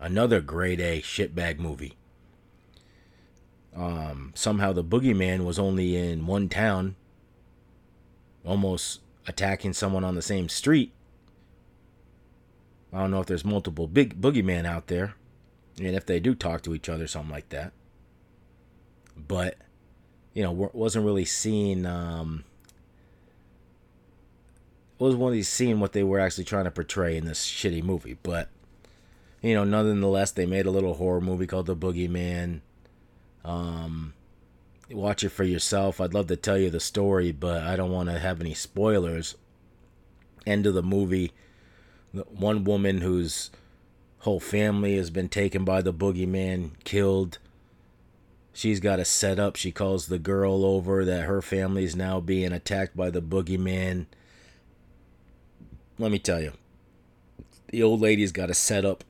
Another 0.00 0.40
grade 0.40 0.80
A 0.80 1.00
shitbag 1.02 1.60
movie. 1.60 1.96
Um, 3.72 4.32
somehow 4.34 4.72
the 4.72 4.82
boogeyman 4.82 5.44
was 5.44 5.60
only 5.60 5.96
in 5.96 6.26
one 6.26 6.48
town, 6.48 6.96
almost 8.44 9.02
attacking 9.28 9.72
someone 9.72 10.02
on 10.02 10.16
the 10.16 10.20
same 10.20 10.48
street. 10.48 10.92
I 12.92 12.98
don't 12.98 13.12
know 13.12 13.20
if 13.20 13.26
there's 13.28 13.44
multiple 13.44 13.86
big 13.86 14.20
boogeyman 14.20 14.66
out 14.66 14.88
there, 14.88 15.14
and 15.78 15.94
if 15.96 16.06
they 16.06 16.20
do 16.20 16.34
talk 16.34 16.62
to 16.62 16.74
each 16.74 16.88
other, 16.88 17.06
something 17.06 17.30
like 17.30 17.48
that. 17.50 17.72
But 19.16 19.56
you 20.34 20.42
know, 20.42 20.70
wasn't 20.72 21.04
really 21.04 21.24
seeing. 21.24 21.86
Um, 21.86 22.44
was 24.98 25.16
one 25.16 25.32
of 25.32 25.34
these 25.34 25.48
seeing 25.48 25.80
what 25.80 25.92
they 25.92 26.04
were 26.04 26.20
actually 26.20 26.44
trying 26.44 26.64
to 26.64 26.70
portray 26.70 27.16
in 27.16 27.24
this 27.24 27.44
shitty 27.44 27.82
movie, 27.82 28.16
but 28.22 28.48
you 29.42 29.54
know, 29.54 29.64
nonetheless, 29.64 30.30
they 30.30 30.46
made 30.46 30.66
a 30.66 30.70
little 30.70 30.94
horror 30.94 31.20
movie 31.20 31.48
called 31.48 31.66
The 31.66 31.74
Boogeyman. 31.74 32.60
Um, 33.44 34.14
watch 34.88 35.24
it 35.24 35.30
for 35.30 35.42
yourself. 35.42 36.00
I'd 36.00 36.14
love 36.14 36.28
to 36.28 36.36
tell 36.36 36.56
you 36.56 36.70
the 36.70 36.78
story, 36.78 37.32
but 37.32 37.62
I 37.62 37.74
don't 37.74 37.90
want 37.90 38.08
to 38.08 38.20
have 38.20 38.40
any 38.40 38.54
spoilers. 38.54 39.34
End 40.46 40.66
of 40.66 40.74
the 40.74 40.82
movie, 40.82 41.32
one 42.12 42.62
woman 42.62 43.00
whose 43.00 43.50
whole 44.22 44.40
family 44.40 44.96
has 44.96 45.10
been 45.10 45.28
taken 45.28 45.64
by 45.64 45.82
the 45.82 45.92
boogeyman, 45.92 46.70
killed. 46.84 47.38
She's 48.52 48.78
got 48.78 49.00
a 49.00 49.04
setup. 49.04 49.56
She 49.56 49.72
calls 49.72 50.06
the 50.06 50.18
girl 50.18 50.64
over 50.64 51.04
that 51.04 51.22
her 51.22 51.42
family 51.42 51.82
is 51.82 51.96
now 51.96 52.20
being 52.20 52.52
attacked 52.52 52.96
by 52.96 53.10
the 53.10 53.20
boogeyman. 53.20 54.06
Let 55.98 56.12
me 56.12 56.20
tell 56.20 56.40
you, 56.40 56.52
the 57.70 57.82
old 57.82 58.00
lady's 58.00 58.30
got 58.30 58.48
a 58.48 58.54
setup 58.54 59.02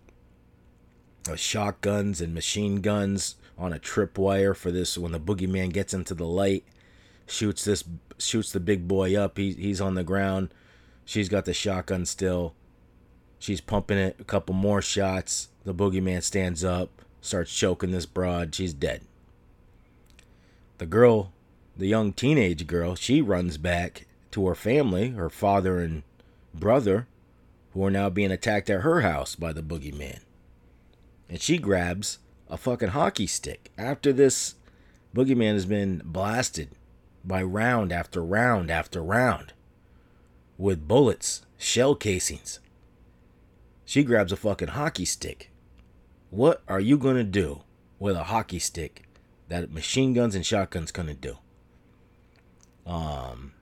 of 1.28 1.38
shotguns 1.38 2.22
and 2.22 2.32
machine 2.32 2.80
guns 2.80 3.34
on 3.58 3.74
a 3.74 3.78
tripwire 3.78 4.56
for 4.56 4.70
this 4.70 4.96
when 4.96 5.12
the 5.12 5.20
boogeyman 5.20 5.72
gets 5.72 5.92
into 5.92 6.14
the 6.14 6.26
light 6.26 6.64
shoots 7.26 7.64
this 7.64 7.84
shoots 8.18 8.50
the 8.50 8.58
big 8.58 8.88
boy 8.88 9.14
up 9.14 9.38
he, 9.38 9.52
he's 9.52 9.80
on 9.80 9.94
the 9.94 10.02
ground 10.02 10.52
she's 11.04 11.28
got 11.28 11.44
the 11.44 11.54
shotgun 11.54 12.04
still 12.04 12.54
she's 13.42 13.60
pumping 13.60 13.98
it. 13.98 14.16
A 14.20 14.24
couple 14.24 14.54
more 14.54 14.80
shots. 14.80 15.48
The 15.64 15.74
boogeyman 15.74 16.22
stands 16.22 16.64
up 16.64 17.02
starts 17.22 17.54
choking 17.56 17.92
this 17.92 18.06
broad. 18.06 18.54
She's 18.54 18.74
dead. 18.74 19.02
The 20.78 20.86
girl 20.86 21.32
the 21.74 21.86
young 21.86 22.12
teenage 22.12 22.66
girl 22.66 22.94
she 22.94 23.22
runs 23.22 23.56
back 23.56 24.06
to 24.30 24.46
her 24.46 24.54
family 24.54 25.10
her 25.10 25.30
father 25.30 25.78
and 25.78 26.02
brother 26.52 27.06
who 27.72 27.84
are 27.86 27.90
now 27.90 28.10
being 28.10 28.30
attacked 28.30 28.68
at 28.68 28.82
her 28.82 29.00
house 29.00 29.34
by 29.34 29.52
the 29.52 29.62
boogeyman. 29.62 30.20
And 31.30 31.40
she 31.40 31.56
grabs 31.56 32.18
a 32.50 32.58
fucking 32.58 32.90
hockey 32.90 33.26
stick. 33.26 33.70
After 33.78 34.12
this, 34.12 34.56
Boogeyman 35.16 35.54
has 35.54 35.64
been 35.64 36.02
blasted 36.04 36.68
by 37.24 37.42
round 37.42 37.90
after 37.90 38.22
round 38.22 38.70
after 38.70 39.02
round 39.02 39.54
with 40.58 40.86
bullets, 40.86 41.46
shell 41.56 41.94
casings. 41.94 42.60
She 43.92 44.04
grabs 44.04 44.32
a 44.32 44.36
fucking 44.36 44.68
hockey 44.68 45.04
stick. 45.04 45.50
What 46.30 46.62
are 46.66 46.80
you 46.80 46.96
gonna 46.96 47.24
do 47.24 47.60
with 47.98 48.16
a 48.16 48.24
hockey 48.24 48.58
stick 48.58 49.02
that 49.48 49.70
machine 49.70 50.14
guns 50.14 50.34
and 50.34 50.46
shotguns 50.46 50.90
gonna 50.90 51.12
do? 51.12 51.36
Um, 52.86 53.52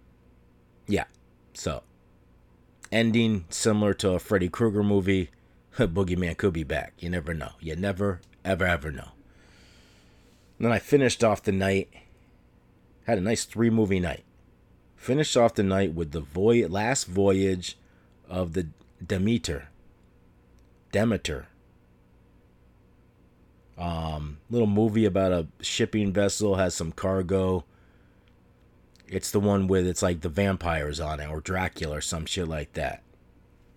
yeah. 0.87 1.07
So, 1.53 1.83
ending 2.93 3.47
similar 3.49 3.93
to 3.95 4.11
a 4.11 4.21
Freddy 4.21 4.49
Krueger 4.49 4.85
movie. 4.85 5.31
Boogeyman 5.77 6.37
could 6.37 6.53
be 6.53 6.63
back. 6.63 6.93
You 7.01 7.11
never 7.11 7.35
know. 7.35 7.55
You 7.59 7.75
never 7.75 8.21
ever, 8.45 8.67
ever 8.67 8.93
know. 8.93 9.09
And 10.59 10.67
then 10.67 10.71
I 10.71 10.79
finished 10.79 11.25
off 11.25 11.43
the 11.43 11.51
night, 11.51 11.89
had 13.05 13.19
a 13.19 13.21
nice 13.21 13.45
three 13.45 13.69
movie 13.69 13.99
night. 13.99 14.23
Finished 14.95 15.37
off 15.37 15.55
the 15.55 15.65
night 15.65 15.93
with 15.93 16.13
the 16.13 16.21
voy- 16.21 16.69
last 16.69 17.09
voyage 17.09 17.77
of 18.29 18.53
the 18.53 18.69
Demeter. 19.05 19.70
Demeter. 20.93 21.49
Um, 23.79 24.39
little 24.51 24.67
movie 24.67 25.07
about 25.07 25.33
a 25.33 25.47
shipping 25.61 26.13
vessel 26.13 26.57
has 26.57 26.75
some 26.75 26.93
cargo. 26.93 27.65
It's 29.09 29.31
the 29.31 29.41
one 29.41 29.67
with 29.67 29.87
it's 29.87 30.03
like 30.03 30.21
the 30.21 30.29
vampires 30.29 31.01
on 31.01 31.21
it 31.21 31.29
or 31.29 31.41
Dracula 31.41 31.99
or 31.99 32.01
some 32.01 32.27
shit 32.27 32.47
like 32.47 32.75
that. 32.75 33.03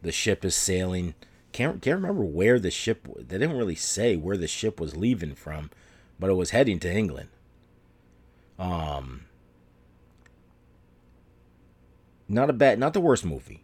The 0.02 0.12
ship 0.12 0.43
is 0.43 0.56
sailing 0.56 1.15
can't 1.54 1.82
can't 1.84 2.02
remember 2.02 2.26
where 2.26 2.60
the 2.60 2.71
ship. 2.71 3.08
They 3.15 3.38
didn't 3.38 3.56
really 3.56 3.76
say 3.76 4.17
where 4.17 4.36
the 4.36 4.47
ship 4.47 4.80
was 4.80 4.97
leaving 4.97 5.36
from, 5.36 5.69
but 6.19 6.30
it 6.30 6.34
was 6.34 6.49
heading 6.49 6.80
to 6.80 6.91
England. 6.91 7.30
Um. 8.60 9.26
not 12.28 12.49
a 12.49 12.54
bad, 12.54 12.80
not 12.80 12.93
the 12.93 13.02
worst 13.02 13.23
movie. 13.23 13.63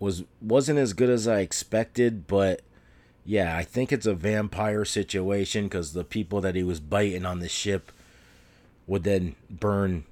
Was 0.00 0.24
wasn't 0.40 0.78
as 0.78 0.92
good 0.92 1.10
as 1.10 1.26
I 1.26 1.40
expected, 1.40 2.26
but 2.26 2.62
yeah, 3.24 3.56
I 3.56 3.62
think 3.62 3.92
it's 3.92 4.06
a 4.06 4.14
vampire 4.14 4.84
situation 4.84 5.64
because 5.64 5.92
the 5.92 6.04
people 6.04 6.40
that 6.40 6.54
he 6.54 6.62
was 6.62 6.80
biting 6.80 7.26
on 7.26 7.40
the 7.40 7.48
ship 7.48 7.92
would 8.86 9.02
then 9.02 9.34
burn 9.50 10.04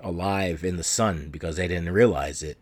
alive 0.00 0.64
in 0.64 0.76
the 0.76 0.82
sun 0.84 1.28
because 1.30 1.56
they 1.56 1.68
didn't 1.68 1.92
realize 1.92 2.42
it. 2.42 2.58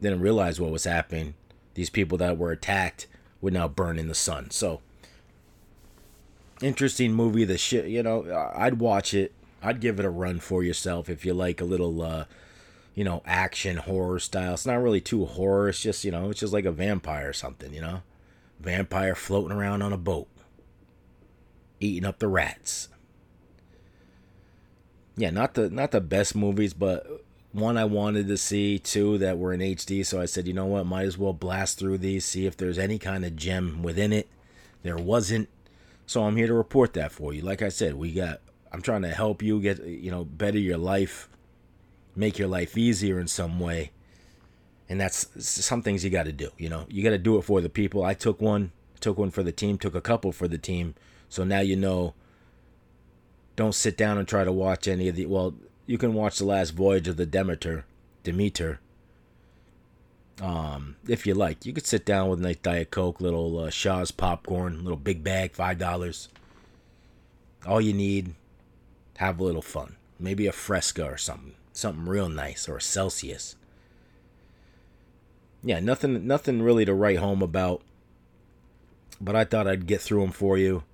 Didn't 0.00 0.20
realize 0.20 0.60
what 0.60 0.70
was 0.70 0.84
happening. 0.84 1.34
These 1.74 1.90
people 1.90 2.16
that 2.18 2.38
were 2.38 2.52
attacked 2.52 3.06
would 3.40 3.52
now 3.52 3.68
burn 3.68 3.98
in 3.98 4.08
the 4.08 4.14
sun. 4.14 4.50
So 4.50 4.80
interesting 6.62 7.12
movie. 7.12 7.44
The 7.44 7.58
shit, 7.58 7.86
you 7.86 8.02
know, 8.02 8.50
I'd 8.54 8.78
watch 8.78 9.14
it. 9.14 9.32
I'd 9.62 9.80
give 9.80 9.98
it 9.98 10.06
a 10.06 10.10
run 10.10 10.40
for 10.40 10.62
yourself 10.62 11.08
if 11.08 11.24
you 11.24 11.34
like 11.34 11.60
a 11.60 11.64
little, 11.64 12.00
uh, 12.02 12.24
you 12.96 13.04
know, 13.04 13.22
action 13.26 13.76
horror 13.76 14.18
style. 14.18 14.54
It's 14.54 14.66
not 14.66 14.82
really 14.82 15.02
too 15.02 15.26
horror. 15.26 15.68
It's 15.68 15.80
just, 15.80 16.02
you 16.04 16.10
know, 16.10 16.30
it's 16.30 16.40
just 16.40 16.52
like 16.52 16.64
a 16.64 16.72
vampire 16.72 17.28
or 17.28 17.32
something, 17.34 17.72
you 17.72 17.82
know, 17.82 18.02
vampire 18.58 19.14
floating 19.14 19.56
around 19.56 19.82
on 19.82 19.92
a 19.92 19.98
boat, 19.98 20.28
eating 21.78 22.06
up 22.06 22.18
the 22.18 22.26
rats. 22.26 22.88
Yeah, 25.16 25.30
not 25.30 25.54
the 25.54 25.70
not 25.70 25.92
the 25.92 26.00
best 26.00 26.34
movies, 26.34 26.74
but 26.74 27.06
one 27.52 27.76
I 27.76 27.84
wanted 27.84 28.28
to 28.28 28.36
see 28.36 28.78
two 28.78 29.18
that 29.18 29.38
were 29.38 29.52
in 29.52 29.60
HD. 29.60 30.04
So 30.04 30.20
I 30.20 30.24
said, 30.24 30.46
you 30.46 30.54
know 30.54 30.66
what, 30.66 30.86
might 30.86 31.06
as 31.06 31.18
well 31.18 31.32
blast 31.32 31.78
through 31.78 31.98
these, 31.98 32.24
see 32.24 32.46
if 32.46 32.56
there's 32.56 32.78
any 32.78 32.98
kind 32.98 33.24
of 33.24 33.36
gem 33.36 33.82
within 33.82 34.12
it. 34.12 34.28
There 34.82 34.96
wasn't. 34.96 35.48
So 36.06 36.24
I'm 36.24 36.36
here 36.36 36.46
to 36.46 36.54
report 36.54 36.94
that 36.94 37.12
for 37.12 37.32
you. 37.34 37.42
Like 37.42 37.62
I 37.62 37.68
said, 37.68 37.94
we 37.94 38.12
got 38.12 38.40
I'm 38.72 38.82
trying 38.82 39.02
to 39.02 39.08
help 39.10 39.42
you 39.42 39.60
get 39.60 39.84
you 39.84 40.10
know 40.10 40.24
better 40.24 40.58
your 40.58 40.78
life, 40.78 41.28
make 42.16 42.38
your 42.38 42.48
life 42.48 42.76
easier 42.76 43.20
in 43.20 43.28
some 43.28 43.60
way. 43.60 43.92
And 44.88 45.00
that's 45.00 45.28
some 45.44 45.82
things 45.82 46.04
you 46.04 46.10
got 46.10 46.26
to 46.26 46.32
do, 46.32 46.50
you 46.58 46.68
know. 46.68 46.86
You 46.88 47.02
got 47.02 47.10
to 47.10 47.18
do 47.18 47.38
it 47.38 47.42
for 47.42 47.60
the 47.60 47.68
people. 47.68 48.04
I 48.04 48.14
took 48.14 48.40
one, 48.40 48.72
took 49.00 49.18
one 49.18 49.30
for 49.30 49.42
the 49.42 49.52
team, 49.52 49.78
took 49.78 49.94
a 49.94 50.00
couple 50.00 50.32
for 50.32 50.46
the 50.46 50.58
team. 50.58 50.94
So 51.28 51.44
now 51.44 51.60
you 51.60 51.76
know 51.76 52.14
don't 53.56 53.74
sit 53.74 53.96
down 53.96 54.18
and 54.18 54.28
try 54.28 54.44
to 54.44 54.52
watch 54.52 54.86
any 54.86 55.08
of 55.08 55.16
the 55.16 55.26
well, 55.26 55.54
you 55.86 55.98
can 55.98 56.14
watch 56.14 56.38
the 56.38 56.44
last 56.44 56.70
voyage 56.70 57.08
of 57.08 57.16
the 57.16 57.26
Demeter, 57.26 57.84
Demeter. 58.22 58.80
Um, 60.40 60.96
if 61.08 61.26
you 61.26 61.32
like, 61.34 61.64
you 61.64 61.72
could 61.72 61.86
sit 61.86 62.04
down 62.04 62.28
with 62.28 62.40
a 62.40 62.42
nice 62.42 62.56
Diet 62.56 62.90
Coke, 62.90 63.20
little 63.20 63.58
uh, 63.58 63.70
Shaw's 63.70 64.10
popcorn, 64.10 64.82
little 64.82 64.98
big 64.98 65.24
bag, 65.24 65.52
five 65.52 65.78
dollars. 65.78 66.28
All 67.66 67.80
you 67.80 67.94
need, 67.94 68.34
have 69.16 69.40
a 69.40 69.44
little 69.44 69.62
fun. 69.62 69.96
Maybe 70.20 70.46
a 70.46 70.52
Fresca 70.52 71.04
or 71.04 71.16
something, 71.16 71.54
something 71.76 72.06
real 72.06 72.28
nice, 72.28 72.68
or 72.68 72.80
Celsius. 72.80 73.56
Yeah, 75.62 75.80
nothing, 75.80 76.26
nothing 76.26 76.62
really 76.62 76.84
to 76.84 76.94
write 76.94 77.18
home 77.18 77.42
about. 77.42 77.82
But 79.20 79.36
I 79.36 79.44
thought 79.44 79.66
I'd 79.66 79.86
get 79.86 80.00
through 80.00 80.20
them 80.20 80.32
for 80.32 80.58
you, 80.58 80.84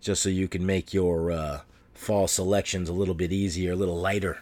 just 0.00 0.22
so 0.22 0.28
you 0.28 0.48
can 0.48 0.64
make 0.64 0.94
your 0.94 1.30
uh, 1.30 1.60
fall 1.94 2.28
selections 2.28 2.88
a 2.88 2.94
little 2.94 3.14
bit 3.14 3.32
easier, 3.32 3.72
a 3.72 3.76
little 3.76 3.98
lighter 3.98 4.38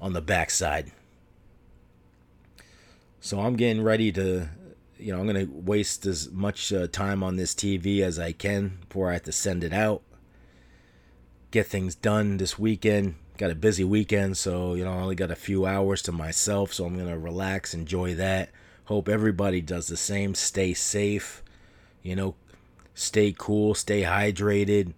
on 0.00 0.12
the 0.12 0.20
backside. 0.20 0.92
So 3.20 3.40
I'm 3.40 3.56
getting 3.56 3.82
ready 3.82 4.12
to, 4.12 4.48
you 4.98 5.12
know, 5.12 5.20
I'm 5.20 5.26
going 5.26 5.46
to 5.46 5.52
waste 5.52 6.04
as 6.04 6.30
much 6.30 6.72
uh, 6.72 6.88
time 6.88 7.22
on 7.22 7.36
this 7.36 7.54
TV 7.54 8.00
as 8.00 8.18
I 8.18 8.32
can 8.32 8.80
before 8.86 9.10
I 9.10 9.14
have 9.14 9.22
to 9.22 9.32
send 9.32 9.64
it 9.64 9.72
out. 9.72 10.02
Get 11.50 11.66
things 11.66 11.94
done 11.94 12.36
this 12.36 12.58
weekend. 12.58 13.14
Got 13.36 13.50
a 13.50 13.56
busy 13.56 13.84
weekend, 13.84 14.36
so, 14.36 14.74
you 14.74 14.84
know, 14.84 14.92
I 14.92 15.02
only 15.02 15.16
got 15.16 15.30
a 15.30 15.36
few 15.36 15.66
hours 15.66 16.02
to 16.02 16.12
myself, 16.12 16.72
so 16.72 16.84
I'm 16.84 16.96
to 16.96 17.18
relax, 17.18 17.74
enjoy 17.74 18.14
that. 18.14 18.50
Hope 18.84 19.08
everybody 19.08 19.60
does 19.60 19.88
the 19.88 19.96
same. 19.96 20.34
Stay 20.34 20.72
safe, 20.72 21.42
you 22.02 22.14
know, 22.14 22.36
stay 22.94 23.34
cool, 23.36 23.74
stay 23.74 24.02
hydrated 24.02 24.92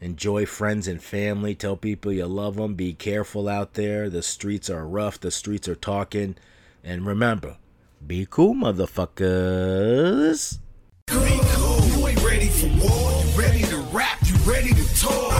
enjoy 0.00 0.44
friends 0.44 0.86
and 0.86 1.02
family 1.02 1.54
tell 1.54 1.76
people 1.76 2.12
you 2.12 2.26
love 2.26 2.56
them 2.56 2.74
be 2.74 2.92
careful 2.92 3.48
out 3.48 3.72
there 3.72 4.10
the 4.10 4.20
streets 4.20 4.68
are 4.68 4.86
rough 4.86 5.18
the 5.18 5.30
streets 5.30 5.66
are 5.66 5.76
talking 5.76 6.36
and 6.84 7.06
remember, 7.06 7.56
be 8.06 8.26
cool, 8.28 8.54
motherfuckers. 8.54 10.58
Be 11.06 11.14
cool. 11.14 11.86
You 11.86 12.08
ain't 12.08 12.22
ready 12.22 12.48
for 12.48 12.66
war. 12.66 13.24
You 13.24 13.40
ready 13.40 13.62
to 13.62 13.78
rap. 13.90 14.18
You 14.22 14.34
ready 14.44 14.74
to 14.74 15.00
talk. 15.00 15.33